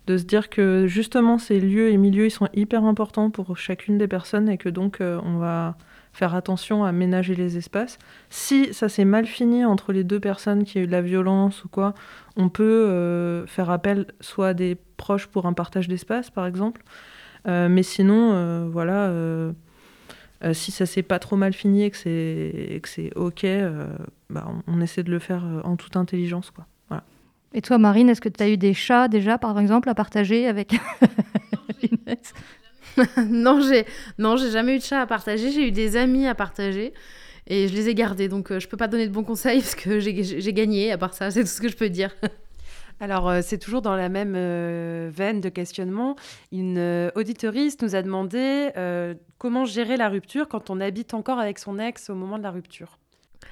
[0.08, 4.00] de se dire que justement ces lieux et milieux ils sont hyper importants pour chacune
[4.00, 5.78] des personnes et que donc euh, on va
[6.14, 8.00] faire attention à ménager les espaces.
[8.32, 11.04] Si ça s'est mal fini entre les deux personnes, qu'il y a eu de la
[11.04, 11.94] violence ou quoi,
[12.36, 16.82] on peut faire appel soit à des proches pour un partage d'espace par exemple,
[17.46, 19.08] mais sinon euh, voilà.
[19.08, 19.52] euh,
[20.44, 23.88] euh, si ça s'est pas trop mal fini et que c'est que c'est ok, euh,
[24.30, 26.50] bah, on, on essaie de le faire euh, en toute intelligence.
[26.52, 26.66] Quoi.
[27.54, 30.48] Et toi, Marine, est-ce que tu as eu des chats déjà, par exemple, à partager
[30.48, 30.74] avec
[31.84, 32.34] Inès?
[33.30, 33.86] Non j'ai
[34.18, 36.94] non j'ai jamais eu de chat à partager j'ai eu des amis à partager
[37.48, 39.76] et je les ai gardés donc euh, je peux pas donner de bons conseils parce
[39.76, 42.14] que j'ai j'ai gagné à part ça c'est tout ce que je peux dire
[43.00, 46.16] Alors, euh, c'est toujours dans la même euh, veine de questionnement.
[46.52, 51.40] Une euh, auditoriste nous a demandé euh, comment gérer la rupture quand on habite encore
[51.40, 52.98] avec son ex au moment de la rupture.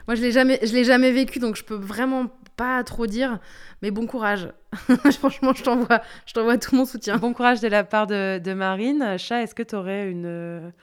[0.08, 3.40] moi je l'ai jamais je l'ai jamais vécu donc je peux vraiment pas trop dire
[3.82, 4.50] mais bon courage
[5.20, 8.54] franchement je t'envoie je t'envoie tout mon soutien Bon courage de la part de, de
[8.54, 9.18] Marine.
[9.18, 10.74] Chat, est-ce que tu aurais une,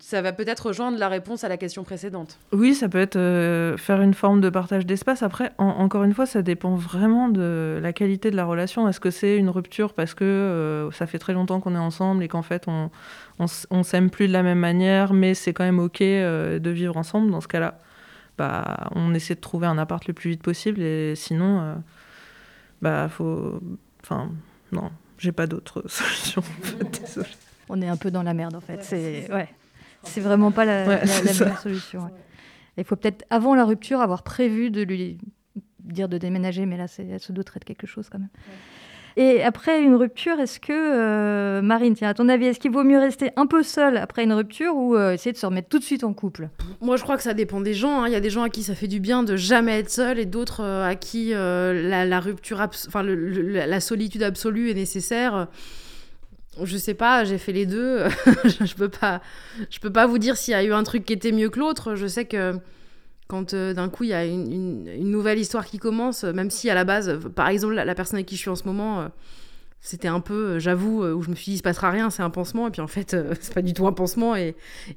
[0.00, 2.38] Ça va peut-être rejoindre la réponse à la question précédente.
[2.52, 5.22] Oui, ça peut être euh, faire une forme de partage d'espace.
[5.22, 8.88] Après, en- encore une fois, ça dépend vraiment de la qualité de la relation.
[8.88, 12.22] Est-ce que c'est une rupture parce que euh, ça fait très longtemps qu'on est ensemble
[12.22, 12.90] et qu'en fait on,
[13.38, 16.96] on, s'aime plus de la même manière, mais c'est quand même ok euh, de vivre
[16.96, 17.30] ensemble?
[17.30, 17.80] Dans ce cas-là,
[18.36, 21.74] bah, on essaie de trouver un appart le plus vite possible et sinon, euh,
[22.82, 23.60] bah faut,
[24.02, 24.30] enfin,
[24.72, 26.42] non, j'ai pas d'autre solution.
[26.42, 27.28] en fait, désolée.
[27.68, 28.82] On est un peu dans la merde en fait.
[28.82, 29.48] C'est ouais.
[30.04, 31.44] C'est vraiment pas la, Ouais, la- c'est la ça.
[31.44, 32.00] meilleure solution.
[32.00, 32.10] ouais.
[32.76, 35.18] Il faut peut-être avant la rupture avoir prévu de lui
[35.80, 38.28] dire de déménager, mais là c'est ça doit être quelque chose quand même.
[39.16, 42.84] Et après une rupture, est-ce que euh, Marine, tiens, à ton avis, est-ce qu'il vaut
[42.84, 45.80] mieux rester un peu seule après une rupture ou euh, essayer de se remettre tout
[45.80, 46.50] de suite en couple?
[46.80, 48.02] Moi, je crois que ça dépend des gens.
[48.02, 48.06] hein.
[48.06, 50.20] Il y a des gens à qui ça fait du bien de jamais être seul
[50.20, 55.48] et d'autres euh, à qui la, la rupture, enfin la solitude absolue est nécessaire.
[56.64, 58.04] Je sais pas, j'ai fait les deux.
[58.44, 59.20] je peux pas,
[59.70, 61.58] je peux pas vous dire s'il y a eu un truc qui était mieux que
[61.58, 61.94] l'autre.
[61.94, 62.58] Je sais que
[63.28, 66.74] quand euh, d'un coup il y a une, nouvelle histoire qui commence, même si à
[66.74, 69.00] la base, par exemple, la, personne avec qui je suis en ce moment.
[69.00, 69.08] euh,
[69.80, 72.22] c'était un peu, euh, j'avoue, où je me suis dit, il se passera rien, c'est
[72.22, 74.56] un pansement, et puis en fait, euh, c'est pas du tout un pansement, et,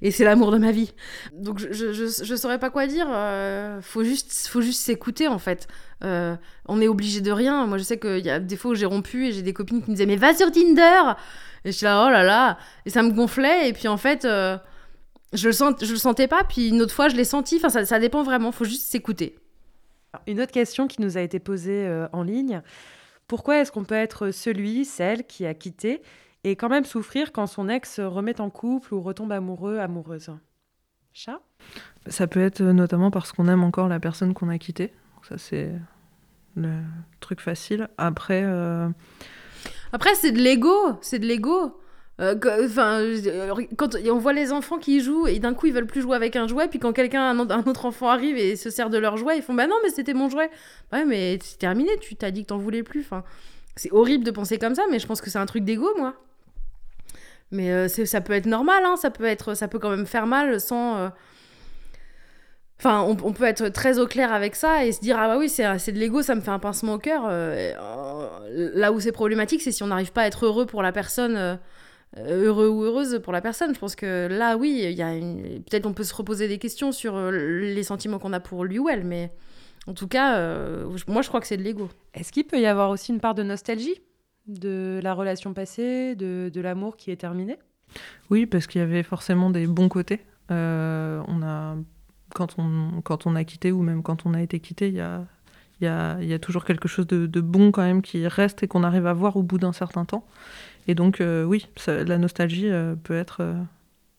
[0.09, 0.93] c'est l'amour de ma vie.
[1.33, 3.07] Donc je, je, je, saurais pas quoi dire.
[3.81, 5.67] faut juste, faut juste s'écouter en fait.
[6.01, 7.67] On est obligé de rien.
[7.67, 9.83] Moi je sais qu'il y a des fois où j'ai rompu et j'ai des copines
[9.83, 11.13] qui me disaient mais va sur Tinder.
[11.65, 12.57] Et je suis là oh là là.
[12.85, 14.57] Et ça me gonflait et puis en fait euh,
[15.33, 16.43] je le sens, je le sentais pas.
[16.43, 17.57] Puis une autre fois je l'ai senti.
[17.57, 18.51] Enfin ça, ça dépend vraiment.
[18.51, 19.37] Faut juste s'écouter.
[20.27, 22.61] Une autre question qui nous a été posée euh, en ligne.
[23.27, 26.01] Pourquoi est-ce qu'on peut être celui, celle qui a quitté
[26.43, 30.31] et quand même souffrir quand son ex se remet en couple ou retombe amoureux, amoureuse?
[31.13, 31.39] Chat?
[32.07, 34.93] Ça peut être euh, notamment parce qu'on aime encore la personne qu'on a quittée.
[35.27, 35.71] Ça, c'est
[36.55, 36.81] le
[37.19, 37.89] truc facile.
[37.97, 38.89] Après, euh,
[39.93, 40.73] Après c'est de l'ego.
[41.01, 41.77] C'est de l'ego.
[42.19, 43.01] Euh, Enfin,
[43.77, 46.35] quand on voit les enfants qui jouent et d'un coup ils veulent plus jouer avec
[46.35, 49.37] un jouet, puis quand quelqu'un, un, autre enfant arrive et se sert de leur jouet,
[49.37, 50.49] ils font bah non mais c'était mon jouet.
[50.93, 53.01] Ouais mais c'est terminé, tu t'as dit que t'en voulais plus.
[53.01, 53.23] Enfin,
[53.75, 56.13] c'est horrible de penser comme ça, mais je pense que c'est un truc d'ego moi.
[57.51, 60.27] Mais euh, ça peut être normal, hein, ça peut être, ça peut quand même faire
[60.27, 60.97] mal sans.
[60.97, 61.09] euh,
[62.83, 65.37] Enfin, on, on peut être très au clair avec ça et se dire ah bah
[65.37, 67.27] oui c'est c'est de l'ego, ça me fait un pincement au cœur.
[67.29, 67.73] euh,
[68.49, 71.35] là où c'est problématique, c'est si on n'arrive pas à être heureux pour la personne.
[71.37, 71.55] euh,
[72.17, 73.73] heureux ou heureuse pour la personne.
[73.73, 75.63] Je pense que là, oui, il y a une...
[75.63, 78.79] peut-être on peut se reposer des questions sur euh, les sentiments qu'on a pour lui
[78.79, 79.31] ou elle, mais
[79.87, 81.89] en tout cas, euh, moi, je crois que c'est de l'ego.
[82.13, 84.01] Est-ce qu'il peut y avoir aussi une part de nostalgie
[84.47, 87.57] de la relation passée, de, de l'amour qui est terminé?
[88.29, 90.19] Oui, parce qu'il y avait forcément des bons côtés.
[90.51, 91.77] Euh, on a,
[92.33, 95.01] quand, on, quand on a quitté ou même quand on a été quitté, il y
[95.01, 95.25] a,
[95.81, 98.67] y, a, y a toujours quelque chose de, de bon quand même qui reste et
[98.67, 100.25] qu'on arrive à voir au bout d'un certain temps.
[100.87, 103.53] Et donc, euh, oui, la nostalgie euh, peut être euh,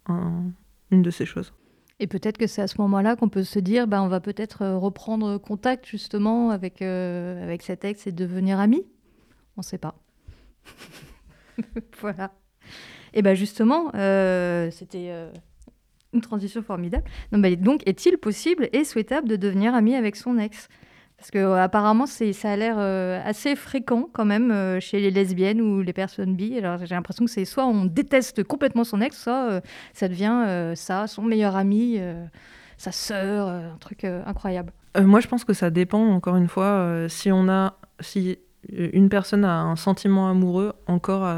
[0.09, 0.45] un-
[0.91, 1.53] une de ces choses.
[2.01, 4.67] Et peut-être que c'est à ce moment-là qu'on peut se dire, bah, on va peut-être
[4.67, 8.85] reprendre contact justement avec, avec cet ex et devenir amis.
[9.57, 9.95] On ne sait pas.
[12.01, 12.33] voilà.
[13.15, 13.91] Et bien justement,
[14.71, 15.13] c'était
[16.13, 17.05] une transition formidable.
[17.33, 20.69] Non, donc, est-il possible et souhaitable de devenir ami avec son ex?
[21.23, 24.99] Parce que euh, apparemment, c'est, ça a l'air euh, assez fréquent quand même euh, chez
[24.99, 26.59] les lesbiennes ou les personnes bi.
[26.59, 29.61] Alors j'ai l'impression que c'est soit on déteste complètement son ex, soit
[29.93, 32.01] ça devient ça, son meilleur ami,
[32.77, 34.73] sa sœur, un truc incroyable.
[35.01, 38.39] Moi, je pense que ça dépend, encore une fois, si on a, si
[38.73, 41.33] une personne a un sentiment amoureux encore,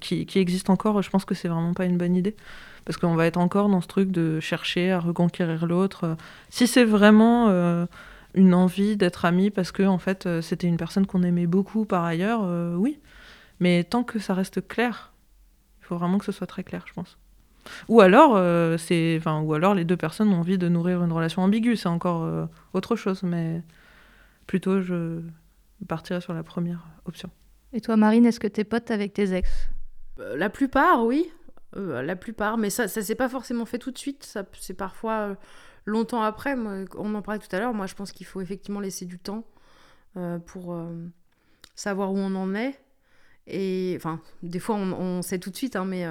[0.00, 2.36] qui, qui existe encore, je pense que c'est vraiment pas une bonne idée.
[2.84, 6.16] Parce qu'on va être encore dans ce truc de chercher à reconquérir l'autre.
[6.50, 7.86] Si c'est vraiment euh,
[8.34, 11.84] une envie d'être ami parce que, en fait, euh, c'était une personne qu'on aimait beaucoup
[11.86, 13.00] par ailleurs, euh, oui.
[13.60, 15.12] Mais tant que ça reste clair,
[15.80, 17.16] il faut vraiment que ce soit très clair, je pense.
[17.88, 21.12] Ou alors, euh, c'est, enfin, ou alors les deux personnes ont envie de nourrir une
[21.12, 23.62] relation ambiguë, c'est encore euh, autre chose, mais
[24.46, 25.20] plutôt je
[25.88, 27.30] partirais sur la première option.
[27.72, 29.50] Et toi, Marine, est-ce que t'es pote avec tes ex?
[30.20, 31.30] Euh, la plupart, oui.
[31.76, 34.24] Euh, la plupart, mais ça, ça s'est pas forcément fait tout de suite.
[34.24, 35.34] Ça, c'est parfois euh,
[35.84, 36.54] longtemps après.
[36.54, 37.74] Moi, on en parlait tout à l'heure.
[37.74, 39.44] Moi, je pense qu'il faut effectivement laisser du temps
[40.16, 40.76] euh, pour
[41.74, 42.78] savoir où on en est.
[43.46, 46.06] Et enfin, des fois, on, sait tout de suite, hein, mais,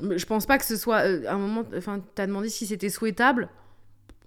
[0.00, 1.64] je pense pas que ce soit euh, un moment.
[1.76, 3.48] Enfin, t'as demandé si c'était souhaitable.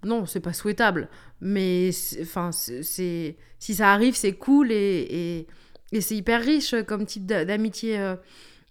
[0.03, 1.07] Non, c'est pas souhaitable.
[1.39, 1.91] Mais
[2.21, 5.47] enfin, c'est si ça arrive, c'est cool et, et,
[5.91, 8.15] et c'est hyper riche comme type d'a- d'amitié.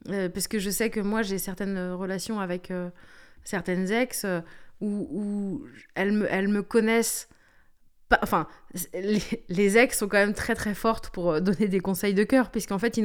[0.09, 2.89] Euh, parce que je sais que moi, j'ai certaines relations avec euh,
[3.45, 4.41] certaines ex euh,
[4.81, 5.63] où,
[5.95, 7.29] elles, me, connaissent
[8.23, 8.49] enfin,
[8.95, 12.79] les, ex sont quand même très très fortes pour donner des conseils de cœur, puisqu'en
[12.79, 12.99] fait,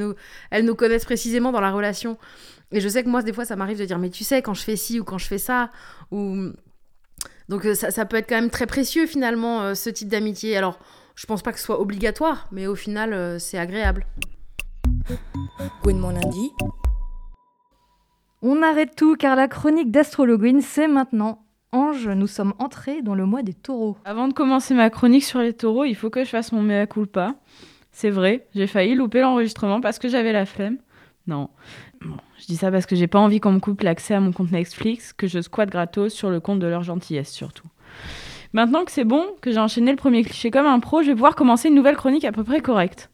[0.52, 2.18] elles nous connaissent précisément dans la relation.
[2.72, 4.54] Et je sais que moi, des fois, ça m'arrive de dire, mais tu sais, quand
[4.54, 5.70] je fais ci ou quand je fais ça,
[6.12, 6.52] ou.
[7.50, 10.58] Donc, ça, peut être quand même très précieux, finalement, ce type d'amitié.
[10.58, 10.80] Alors,
[11.14, 14.08] je pense pas que ce soit obligatoire, mais au final, c'est agréable.
[15.84, 16.14] Gwen mon.
[18.48, 21.44] On arrête tout car la chronique d'Astrologuine, c'est maintenant.
[21.72, 23.98] Ange, nous sommes entrés dans le mois des taureaux.
[24.06, 26.86] Avant de commencer ma chronique sur les taureaux, il faut que je fasse mon mea
[26.86, 27.34] culpa.
[27.92, 30.78] C'est vrai, j'ai failli louper l'enregistrement parce que j'avais la flemme.
[31.26, 31.50] Non.
[32.38, 34.52] Je dis ça parce que j'ai pas envie qu'on me coupe l'accès à mon compte
[34.52, 37.68] Netflix, que je squatte gratos sur le compte de leur gentillesse surtout.
[38.54, 41.16] Maintenant que c'est bon, que j'ai enchaîné le premier cliché comme un pro, je vais
[41.16, 43.10] pouvoir commencer une nouvelle chronique à peu près correcte.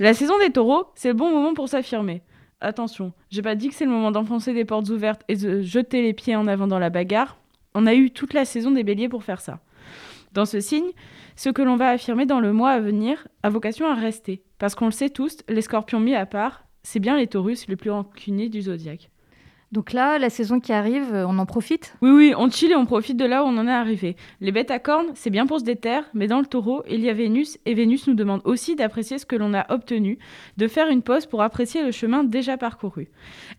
[0.00, 2.22] La saison des taureaux, c'est le bon moment pour s'affirmer.
[2.60, 6.00] Attention, j'ai pas dit que c'est le moment d'enfoncer des portes ouvertes et de jeter
[6.00, 7.36] les pieds en avant dans la bagarre.
[7.74, 9.60] On a eu toute la saison des béliers pour faire ça.
[10.32, 10.92] Dans ce signe,
[11.34, 14.42] ce que l'on va affirmer dans le mois à venir a vocation à rester.
[14.58, 17.76] Parce qu'on le sait tous, les scorpions mis à part, c'est bien les taurus les
[17.76, 19.10] plus rancuniers du zodiaque.
[19.72, 21.96] Donc là, la saison qui arrive, euh, on en profite?
[22.00, 24.16] Oui, oui, on chill et on profite de là où on en est arrivé.
[24.40, 27.10] Les bêtes à cornes, c'est bien pour se déterre, mais dans le taureau, il y
[27.10, 30.18] a Vénus, et Vénus nous demande aussi d'apprécier ce que l'on a obtenu,
[30.56, 33.08] de faire une pause pour apprécier le chemin déjà parcouru.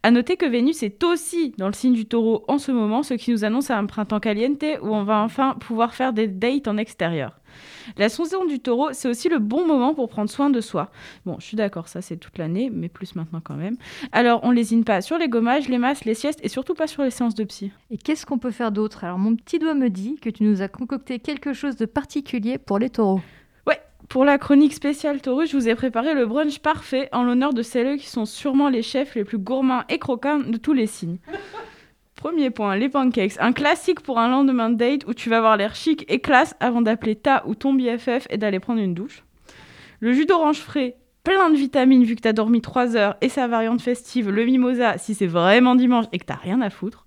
[0.02, 3.14] À noter que Vénus est aussi dans le signe du taureau en ce moment, ce
[3.16, 6.78] qui nous annonce un printemps caliente où on va enfin pouvoir faire des dates en
[6.78, 7.38] extérieur.
[7.98, 10.90] La saison du taureau, c'est aussi le bon moment pour prendre soin de soi.
[11.26, 13.78] Bon, je suis d'accord, ça c'est toute l'année, mais plus maintenant quand même.
[14.12, 17.04] Alors, on lésine pas sur les gommages, les masses, les siestes et surtout pas sur
[17.04, 17.72] les séances de psy.
[17.92, 19.04] Et qu'est-ce qu'on peut faire d'autre?
[19.04, 22.58] Alors mon petit doigt me dit que tu nous as concocté quelque chose de particulier
[22.58, 23.22] pour les taureaux.
[24.10, 27.62] Pour la chronique spéciale Taurus, je vous ai préparé le brunch parfait en l'honneur de
[27.62, 31.18] celles qui sont sûrement les chefs les plus gourmands et croquants de tous les signes.
[32.18, 33.36] Premier point, les pancakes.
[33.40, 36.56] Un classique pour un lendemain de date où tu vas avoir l'air chic et classe
[36.60, 39.24] avant d'appeler ta ou ton BFF et d'aller prendre une douche.
[40.00, 43.48] Le jus d'orange frais, plein de vitamines vu que t'as dormi 3 heures et sa
[43.48, 47.06] variante festive, le mimosa si c'est vraiment dimanche et que t'as rien à foutre.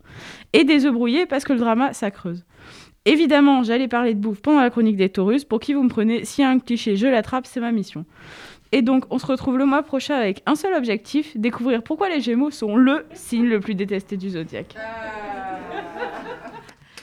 [0.53, 2.45] Et des œufs brouillés parce que le drama, ça creuse.
[3.05, 5.45] Évidemment, j'allais parler de bouffe pendant la chronique des taurus.
[5.45, 8.05] Pour qui vous me prenez S'il y a un cliché, je l'attrape, c'est ma mission.
[8.73, 12.21] Et donc, on se retrouve le mois prochain avec un seul objectif découvrir pourquoi les
[12.21, 14.77] Gémeaux sont le signe le plus détesté du zodiaque.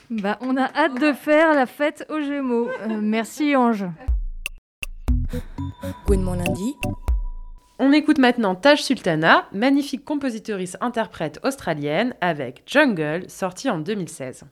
[0.10, 2.70] Bah, on a hâte de faire la fête aux Gémeaux.
[2.70, 3.86] Euh, merci Ange.
[6.06, 6.76] Gwen mon lundi.
[7.80, 14.46] On écoute maintenant Taj Sultana, magnifique compositrice interprète australienne avec Jungle, sorti en 2016.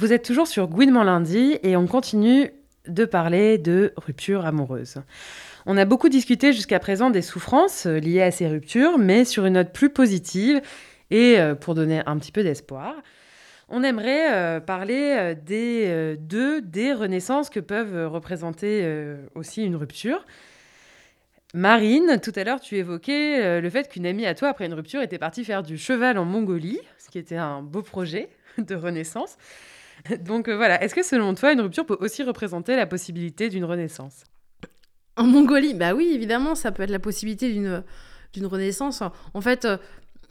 [0.00, 2.50] Vous êtes toujours sur Gouinement lundi et on continue
[2.88, 5.02] de parler de rupture amoureuse.
[5.66, 9.52] On a beaucoup discuté jusqu'à présent des souffrances liées à ces ruptures, mais sur une
[9.52, 10.62] note plus positive
[11.10, 12.94] et euh, pour donner un petit peu d'espoir.
[13.68, 18.90] On aimerait euh, parler euh, des deux des renaissances que peuvent représenter
[19.34, 20.24] aussi une rupture.
[21.52, 25.02] Marine, tout à l'heure, tu évoquais le fait qu'une amie à toi, après une rupture,
[25.02, 29.36] était partie faire du cheval en Mongolie, ce qui était un beau projet de renaissance.
[30.24, 33.64] Donc euh, voilà, est-ce que selon toi, une rupture peut aussi représenter la possibilité d'une
[33.64, 34.24] renaissance?
[35.16, 39.02] En Mongolie, bah oui, évidemment, ça peut être la possibilité d'une renaissance.
[39.34, 39.66] En fait,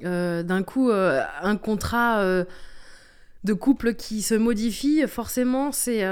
[0.03, 2.23] euh, d'un coup, euh, un contrat
[3.43, 6.03] de couple qui se modifie, forcément, c'est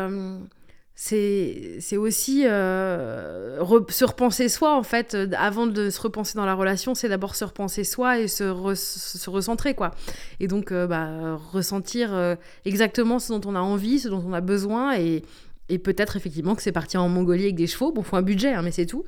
[1.00, 5.16] c'est aussi euh, se repenser soi, en fait.
[5.38, 9.30] Avant de se repenser dans la relation, c'est d'abord se repenser soi et se, se
[9.30, 9.92] recentrer, quoi.
[10.40, 12.36] Et donc, euh, bah, ressentir euh,
[12.66, 15.24] exactement ce dont on a envie, ce dont on a besoin et
[15.70, 17.92] et peut-être effectivement que c'est parti en Mongolie avec des chevaux.
[17.92, 19.04] Bon, faut un budget, hein, mais c'est tout.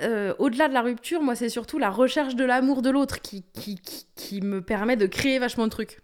[0.00, 3.76] Au-delà de la rupture, moi, c'est surtout la recherche de l'amour de l'autre qui, qui,
[3.76, 6.00] qui, qui me permet de créer vachement de trucs.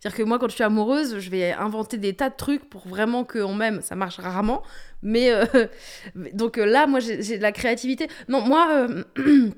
[0.00, 2.86] C'est-à-dire que moi, quand je suis amoureuse, je vais inventer des tas de trucs pour
[2.88, 3.80] vraiment qu'on m'aime.
[3.82, 4.62] Ça marche rarement.
[5.02, 5.44] Mais euh,
[6.32, 8.08] donc euh, là, moi, j'ai de la créativité.
[8.28, 9.04] Non, moi, euh,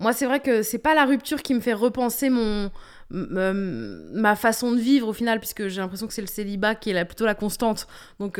[0.00, 2.70] moi c'est vrai que c'est pas la rupture qui me fait repenser mon,
[3.10, 6.94] ma façon de vivre au final, puisque j'ai l'impression que c'est le célibat qui est
[6.94, 7.88] la, plutôt la constante.
[8.20, 8.38] Donc,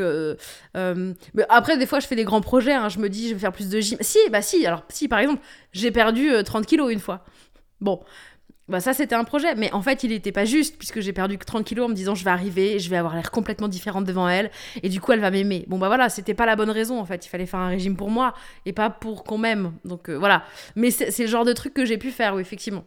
[0.75, 2.73] mais après, des fois, je fais des grands projets.
[2.73, 2.89] hein.
[2.89, 3.97] je me dis, je vais faire plus de gym.
[4.01, 4.65] Si, bah si.
[4.65, 5.41] Alors, si, par exemple,
[5.73, 7.25] j'ai perdu euh, 30 kilos une fois.
[7.81, 7.99] Bon.
[8.67, 11.37] Bah ça c'était un projet, mais en fait il n'était pas juste puisque j'ai perdu
[11.37, 14.05] que 30 kilos en me disant je vais arriver, je vais avoir l'air complètement différente
[14.05, 14.49] devant elle
[14.81, 15.65] et du coup elle va m'aimer.
[15.67, 17.97] Bon bah voilà, c'était pas la bonne raison en fait, il fallait faire un régime
[17.97, 18.33] pour moi
[18.65, 19.73] et pas pour qu'on m'aime.
[19.83, 20.43] Donc euh, voilà,
[20.75, 22.85] mais c'est le genre de truc que j'ai pu faire, oui effectivement.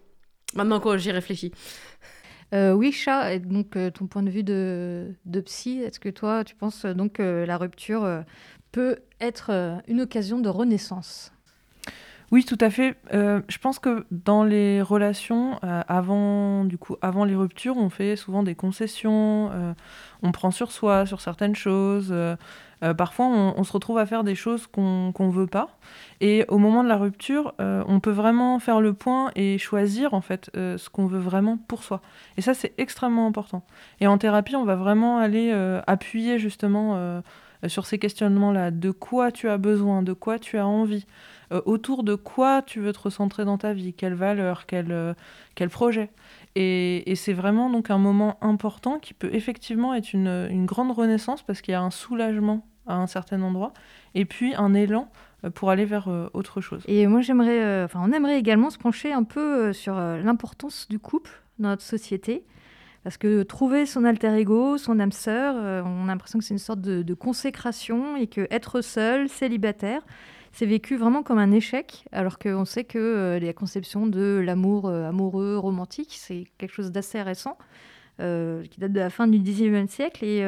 [0.54, 1.52] Maintenant quand j'y réfléchis.
[2.54, 6.44] Euh, oui, Chat, donc euh, ton point de vue de, de psy, est-ce que toi,
[6.44, 8.24] tu penses euh, donc la rupture
[8.72, 11.33] peut être une occasion de renaissance?
[12.30, 12.96] Oui, tout à fait.
[13.12, 17.90] Euh, je pense que dans les relations, euh, avant, du coup, avant les ruptures, on
[17.90, 19.72] fait souvent des concessions, euh,
[20.22, 22.14] on prend sur soi, sur certaines choses.
[22.98, 25.78] parfois, on, se retrouve à faire des choses qu'on qu'on veut pas.
[26.20, 30.20] Et au moment de la rupture, on peut vraiment faire le point et choisir en
[30.20, 32.02] fait ce qu'on veut vraiment pour soi.
[32.36, 33.64] Et ça, c'est extrêmement important.
[34.00, 35.50] Et en thérapie, on va vraiment aller
[35.86, 37.22] appuyer justement
[37.68, 38.70] sur ces questionnements-là.
[38.70, 41.06] De quoi tu as besoin, de quoi tu as envie,
[41.54, 45.14] euh, autour de quoi tu veux te recentrer dans ta vie, quelles valeurs, quel, euh,
[45.54, 46.10] quel projet?
[46.56, 50.90] Et, et c'est vraiment donc un moment important qui peut effectivement être une, une grande
[50.90, 53.72] renaissance parce qu'il y a un soulagement à un certain endroit
[54.14, 55.10] et puis un élan
[55.44, 56.82] euh, pour aller vers autre chose.
[56.86, 61.30] Et moi, j'aimerais, enfin, on aimerait également se pencher un peu sur l'importance du couple
[61.58, 62.44] dans notre société.
[63.04, 66.58] Parce que trouver son alter ego, son âme sœur, on a l'impression que c'est une
[66.58, 70.00] sorte de, de consécration et que être seul, célibataire,
[70.54, 74.86] c'est vécu vraiment comme un échec, alors qu'on sait que euh, la conception de l'amour
[74.86, 77.58] euh, amoureux, romantique, c'est quelque chose d'assez récent,
[78.20, 80.24] euh, qui date de la fin du 19e siècle.
[80.24, 80.38] Et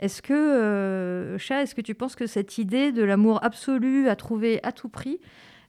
[0.00, 4.58] est-ce que, Chat, est-ce que tu penses que cette idée de l'amour absolu à trouver
[4.64, 5.20] à tout prix,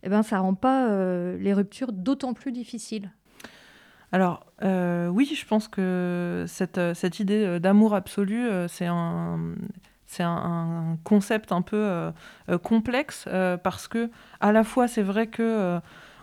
[0.02, 0.90] eh ben, ça rend pas
[1.38, 3.12] les ruptures d'autant plus difficiles?
[4.12, 9.54] Alors, oui, je pense que cette, cette idée d'amour absolu, c'est un,
[10.08, 12.12] c'est un, concept un peu euh,
[12.50, 15.80] euh, complexe euh, parce que, à la fois, c'est vrai que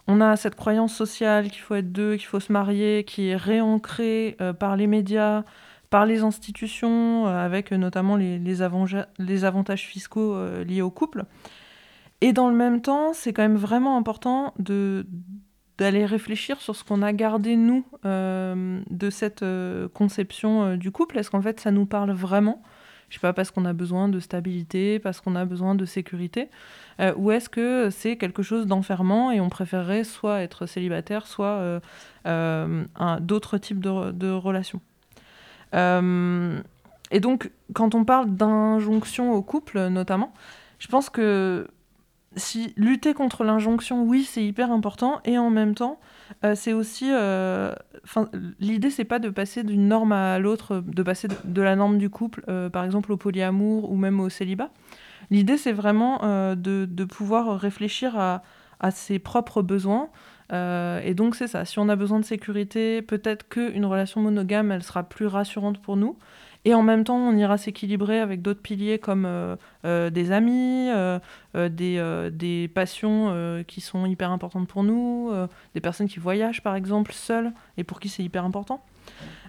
[0.06, 3.36] on a cette croyance sociale qu'il faut être deux, qu'il faut se marier, qui est
[3.36, 5.44] réancrée par les médias,
[5.88, 11.24] par les institutions, avec notamment les, avantages fiscaux liés au couple.
[12.20, 15.06] Et dans le même temps, c'est quand même vraiment important de
[15.76, 19.44] d'aller réfléchir sur ce qu'on a gardé, nous, de cette
[19.94, 21.18] conception du couple.
[21.18, 22.62] Est-ce qu'en fait, ça nous parle vraiment?
[23.08, 26.48] Je sais pas, parce qu'on a besoin de stabilité, parce qu'on a besoin de sécurité
[27.00, 31.46] euh, Ou est-ce que c'est quelque chose d'enfermant et on préférerait soit être célibataire, soit
[31.46, 31.80] euh,
[32.26, 32.84] euh,
[33.20, 34.80] d'autres types de, de relations.
[37.10, 40.32] Et donc, quand on parle d'injonction au couple, notamment,
[40.78, 41.68] je pense que
[42.36, 46.00] si lutter contre l'injonction, oui, c'est hyper important, et en même temps,
[46.44, 47.74] euh, c'est aussi, euh,
[48.04, 48.28] 'fin,
[48.60, 52.10] l'idée, c'est pas de passer d'une norme à l'autre, de passer de, la norme du
[52.10, 54.70] couple, euh, par exemple au polyamour ou même au célibat.
[55.30, 56.18] L'idée, c'est vraiment
[56.54, 58.42] de, de pouvoir réfléchir à,
[58.78, 60.10] à ses propres besoins.
[60.52, 61.64] Et donc, c'est ça.
[61.64, 65.96] Si on a besoin de sécurité, peut-être qu'une relation monogame, elle sera plus rassurante pour
[65.96, 66.18] nous.
[66.66, 70.88] Et en même temps, on ira s'équilibrer avec d'autres piliers comme euh, euh, des amis,
[70.90, 71.18] euh,
[71.54, 75.30] des, des passions qui sont hyper importantes pour nous,
[75.74, 78.84] des personnes qui voyagent par exemple seules et pour qui c'est hyper important.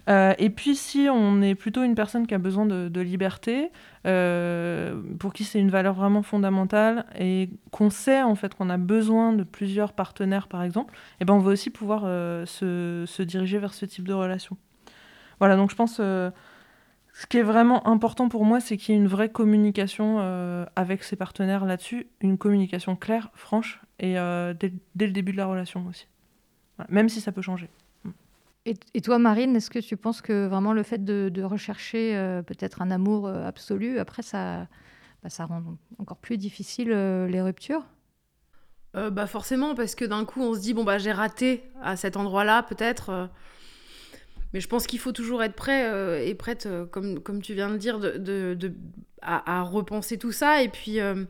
[0.07, 3.71] Et puis si on est plutôt une personne qui a besoin de, de liberté,
[4.03, 9.33] pour qui c'est une valeur vraiment fondamentale et qu'on sait en fait qu'on a besoin
[9.33, 12.01] de plusieurs partenaires par exemple, et ben on va aussi pouvoir
[12.47, 14.57] se, se diriger vers ce type de relation.
[15.39, 15.99] Voilà, donc je pense
[17.17, 20.65] ce qui est vraiment important pour moi, c'est qu'il y ait une vraie communication euh,
[20.75, 25.37] avec ses partenaires là-dessus, une communication claire, franche, et euh, dès, dès le début de
[25.37, 26.07] la relation aussi.
[26.75, 27.69] Voilà, même si ça peut changer.
[28.65, 32.17] Et, et toi, Marine, est-ce que tu penses que vraiment le fait de, de rechercher
[32.17, 34.67] euh, peut-être un amour euh, absolu, après, ça,
[35.23, 35.63] bah, ça rend
[35.99, 37.85] encore plus difficile euh, les ruptures?
[38.97, 41.95] Euh, bah forcément, parce que d'un coup, on se dit, bon, bah j'ai raté à
[41.95, 43.29] cet endroit-là, peut-être.
[44.55, 47.53] Mais je pense qu'il faut toujours être prêt euh, et prête, euh, comme, comme tu
[47.53, 48.71] viens de dire, de, de-
[49.21, 51.25] à, repenser tout ça et puis euh,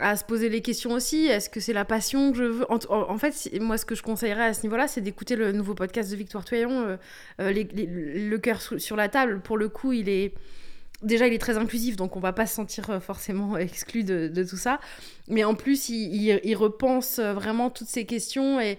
[0.00, 1.26] à se poser les questions aussi.
[1.26, 2.66] Est-ce que c'est la passion que je veux?
[2.68, 6.10] En, fait, moi, ce que je conseillerais à ce niveau-là, c'est d'écouter le nouveau podcast
[6.10, 6.42] de Victoire
[7.72, 9.40] les- Le cœur sur la table.
[9.42, 10.34] Pour le coup, il est.
[11.02, 14.42] Déjà, il est très inclusif, donc on va pas se sentir forcément exclu de, de
[14.42, 14.80] tout ça.
[15.28, 18.78] Mais en plus, il, il- il repense vraiment toutes ces questions et,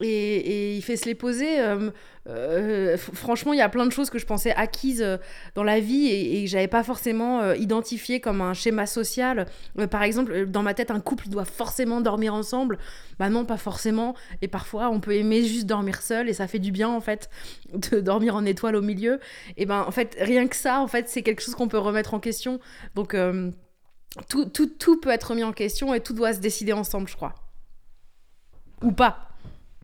[0.00, 1.60] et, il fait se les poser.
[1.60, 1.90] euh,
[2.26, 5.18] euh, franchement, il y a plein de choses que je pensais acquises euh,
[5.54, 9.46] dans la vie et, et que j'avais pas forcément identifié comme un schéma social.
[9.90, 12.78] Par exemple, dans ma tête, un couple doit forcément dormir ensemble.
[13.18, 14.14] Bah non, pas forcément.
[14.42, 17.30] Et parfois, on peut aimer juste dormir seul et ça fait du bien en fait
[17.74, 19.20] de dormir en étoile au milieu.
[19.56, 22.14] Et ben en fait, rien que ça, en fait, c'est quelque chose qu'on peut remettre
[22.14, 22.58] en question.
[22.96, 23.16] Donc
[24.28, 27.16] tout, tout, tout peut être remis en question et tout doit se décider ensemble, je
[27.16, 27.34] crois.
[28.82, 29.33] Ou pas.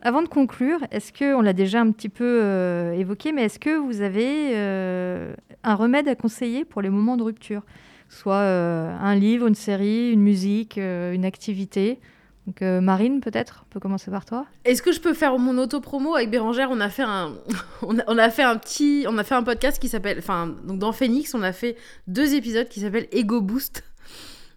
[0.03, 3.59] Avant de conclure, est-ce que, on l'a déjà un petit peu euh, évoqué, mais est-ce
[3.59, 7.63] que vous avez euh, un remède à conseiller pour les moments de rupture?
[8.09, 12.01] Soit euh, un livre, une série, une musique, une activité?
[12.61, 16.17] Marine, peut-être On peut commencer par toi Est-ce que je peux faire mon auto-promo?
[16.17, 17.35] Avec Bérangère On a fait un,
[17.83, 20.91] on a fait un petit, on a fait un podcast qui s'appelle, enfin, donc dans
[20.91, 21.77] Phoenix, on a fait
[22.09, 23.85] deux épisodes qui s'appellent Ego Boost.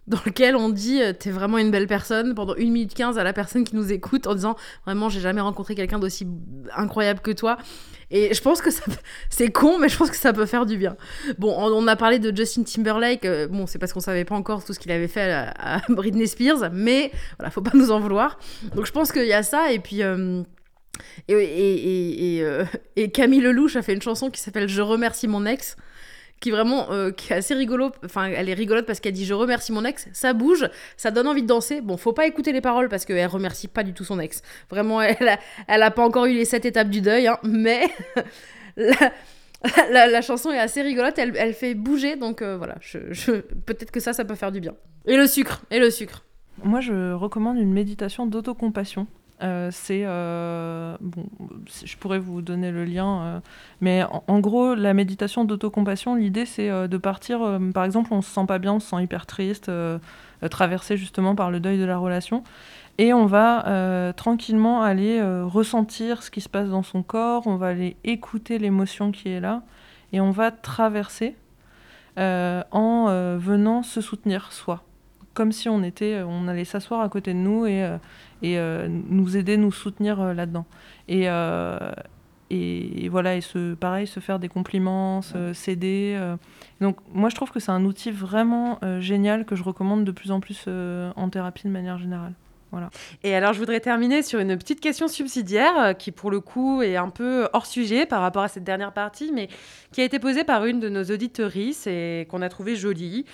[0.06, 3.24] Dans lequel on dit euh, t'es vraiment une belle personne pendant 1 minute 15 à
[3.24, 6.26] la personne qui nous écoute en disant vraiment j'ai jamais rencontré quelqu'un d'aussi
[6.76, 7.56] incroyable que toi.
[8.10, 8.82] Et je pense que ça
[9.30, 10.96] c'est con mais je pense que ça peut faire du bien.
[11.38, 14.64] Bon on, a parlé de Justin Timberlake euh, bon c'est parce qu'on savait pas encore
[14.64, 18.38] tout ce qu'il avait fait à, Britney Spears mais voilà faut pas nous en vouloir.
[18.74, 20.42] Donc je pense qu'il y a ça et puis euh,
[21.28, 25.76] et Camille Lelouch a fait une chanson qui s'appelle Je remercie mon ex
[26.44, 29.32] qui vraiment euh, qui est assez rigolo enfin elle est rigolote parce qu'elle dit je
[29.32, 30.68] remercie mon ex ça bouge
[30.98, 31.80] ça donne envie de danser.
[31.80, 34.42] Bon faut pas écouter les paroles parce qu'elle remercie pas du tout son ex.
[34.68, 35.38] Vraiment elle a,
[35.68, 37.88] elle a pas encore eu les sept étapes du deuil hein, mais
[38.76, 43.40] la, la, chanson est assez rigolote elle, elle fait bouger donc euh, voilà je, je-
[43.64, 44.74] peut-être que ça ça peut faire du bien.
[45.06, 46.24] Et le sucre et le sucre.
[46.62, 49.06] Moi, je recommande une méditation d'autocompassion.
[49.42, 51.26] Euh, c'est euh, bon,
[51.84, 53.40] je pourrais vous donner le lien, euh,
[53.80, 57.58] mais en, en gros, la méditation d'autocompassion, l'idée c'est de partir.
[57.74, 59.70] par exemple, on se sent pas bien, on se sent hyper triste,
[60.50, 62.44] traversé justement par le deuil de la relation,
[62.98, 67.46] et on va tranquillement aller ressentir ce qui se passe dans son corps.
[67.46, 69.62] On va aller écouter l'émotion qui est là,
[70.12, 71.36] et on va traverser
[72.16, 74.84] en venant se soutenir soi
[75.34, 77.98] comme si on était, euh, on allait s'asseoir à côté de nous et, euh,
[78.42, 80.64] et euh, nous aider, nous soutenir là-dedans.
[81.08, 81.26] Et,
[82.50, 85.20] et, et voilà, et se, pareil, se faire des compliments,
[85.52, 86.18] s'aider.
[86.80, 90.30] Donc moi, je trouve que c'est un outil vraiment génial que je recommande de plus
[90.30, 92.32] en plus en thérapie de manière générale.
[93.22, 96.96] Et alors, je voudrais terminer sur une petite question subsidiaire qui, pour le coup, est
[96.96, 99.48] un peu hors sujet par rapport à cette dernière partie, mais
[99.92, 103.26] qui a été posée par une de nos auditorices et qu'on a trouvée jolie.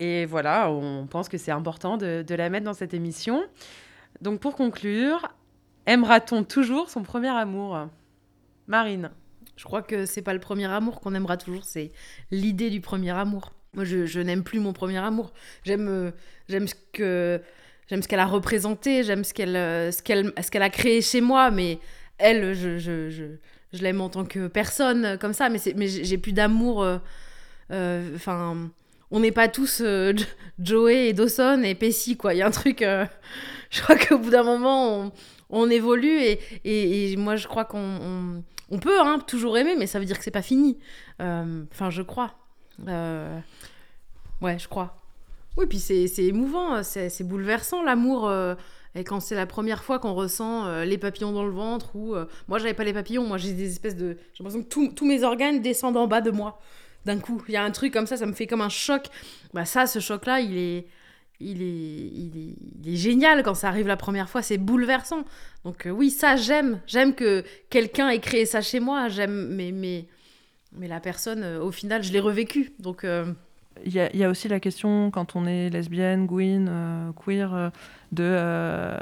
[0.00, 3.44] Et voilà, on pense que c'est important de, la mettre dans cette émission.
[4.20, 5.28] Donc, pour conclure,
[5.86, 7.88] aimera-t-on toujours son premier amour?
[8.66, 9.10] Marine.
[9.56, 11.90] Je crois que c'est pas le premier amour qu'on aimera toujours, c'est
[12.30, 13.52] l'idée du premier amour.
[13.74, 15.32] Moi, je, n'aime plus mon premier amour.
[15.64, 16.10] J'aime, euh,
[16.48, 17.40] j'aime ce que,
[17.88, 21.50] j'aime ce qu'elle a représenté, j'aime ce qu'elle, euh, ce qu'elle, a créé chez moi,
[21.50, 21.80] mais
[22.18, 23.24] elle, je, je, je,
[23.72, 25.48] je l'aime en tant que personne, comme ça.
[25.48, 26.82] Mais mais j'ai plus d'amour.
[26.82, 28.70] euh, Enfin,
[29.10, 30.24] on n'est pas tous euh, Jo-
[30.58, 32.34] Joey et Dawson et Pessy, quoi.
[32.34, 32.82] Il y a un truc.
[32.82, 33.06] euh,
[33.70, 35.12] je crois qu'au bout d'un moment,
[35.50, 36.20] on, évolue
[36.64, 40.18] et, moi, je crois qu'on on, on peut hein, toujours aimer, mais ça veut dire
[40.18, 40.78] que c'est pas fini.
[41.20, 42.34] Euh, Enfin, je crois.
[44.40, 44.96] Ouais, je crois.
[45.56, 48.30] Oui, puis c'est émouvant, c'est bouleversant l'amour.
[48.94, 52.14] et quand c'est la première fois qu'on ressent les papillons dans le ventre, ou.
[52.14, 54.16] euh, moi, j'avais pas les papillons, moi j'ai des espèces de.
[54.34, 56.60] J'ai l'impression que tous mes organes descendent en bas de moi.
[57.06, 59.06] D'un coup, il y a un truc comme ça, ça me fait comme un choc.
[59.54, 60.86] Bah, ça, ce choc-là, il est.
[61.40, 65.22] Il est, il, est, il est génial quand ça arrive la première fois, c'est bouleversant.
[65.64, 66.80] Donc euh, oui, ça j'aime.
[66.88, 69.06] J'aime que quelqu'un ait créé ça chez moi.
[69.06, 70.06] J'aime, mais, mais,
[70.72, 72.72] mais la personne, euh, au final, je l'ai revécu.
[72.80, 73.32] Donc euh,
[73.84, 77.70] Il y, a, y a aussi la question, quand on est lesbienne, gwyn, queer,
[78.10, 78.98] de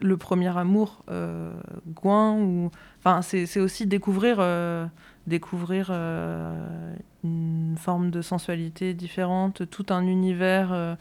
[0.00, 1.04] le premier amour,
[1.88, 2.70] gouin, ou...
[3.00, 4.36] Enfin, c'est aussi découvrir,
[5.30, 10.94] découvrir euh, une forme de sensualité différente, tout un univers euh,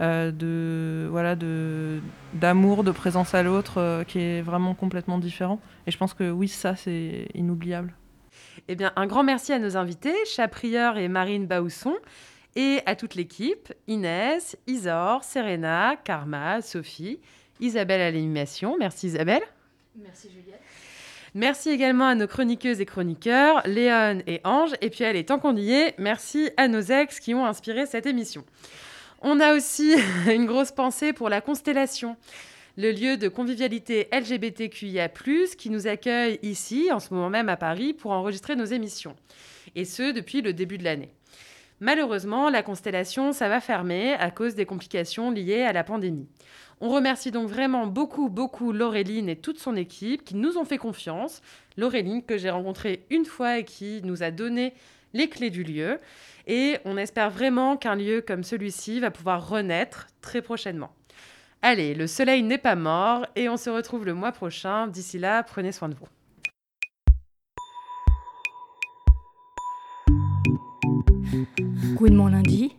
[0.00, 2.00] euh, de voilà de
[2.34, 5.60] d'amour, de présence à l'autre euh, qui est vraiment complètement différent.
[5.86, 7.94] Et je pense que oui, ça c'est inoubliable.
[8.68, 11.94] Eh bien, un grand merci à nos invités, Chaprieur et Marine Bausson,
[12.56, 17.20] et à toute l'équipe, Inès, Isor, Serena, Karma, Sophie,
[17.60, 18.76] Isabelle à l'animation.
[18.78, 19.42] Merci Isabelle.
[19.96, 20.60] Merci Juliette.
[21.36, 24.70] Merci également à nos chroniqueuses et chroniqueurs, Léon et Ange.
[24.80, 28.06] Et puis, allez, tant qu'on y est, merci à nos ex qui ont inspiré cette
[28.06, 28.42] émission.
[29.20, 29.96] On a aussi
[30.34, 32.16] une grosse pensée pour la Constellation,
[32.78, 35.10] le lieu de convivialité LGBTQIA+,
[35.58, 39.14] qui nous accueille ici, en ce moment même à Paris, pour enregistrer nos émissions.
[39.74, 41.10] Et ce, depuis le début de l'année.
[41.80, 46.26] Malheureusement, la Constellation, ça va fermer à cause des complications liées à la pandémie.
[46.80, 50.78] On remercie donc vraiment beaucoup, beaucoup Laureline et toute son équipe qui nous ont fait
[50.78, 51.42] confiance.
[51.76, 54.72] Laureline que j'ai rencontrée une fois et qui nous a donné
[55.12, 55.98] les clés du lieu.
[56.46, 60.92] Et on espère vraiment qu'un lieu comme celui-ci va pouvoir renaître très prochainement.
[61.62, 64.86] Allez, le soleil n'est pas mort et on se retrouve le mois prochain.
[64.86, 66.08] D'ici là, prenez soin de vous.
[71.94, 72.72] Gouinement lundi,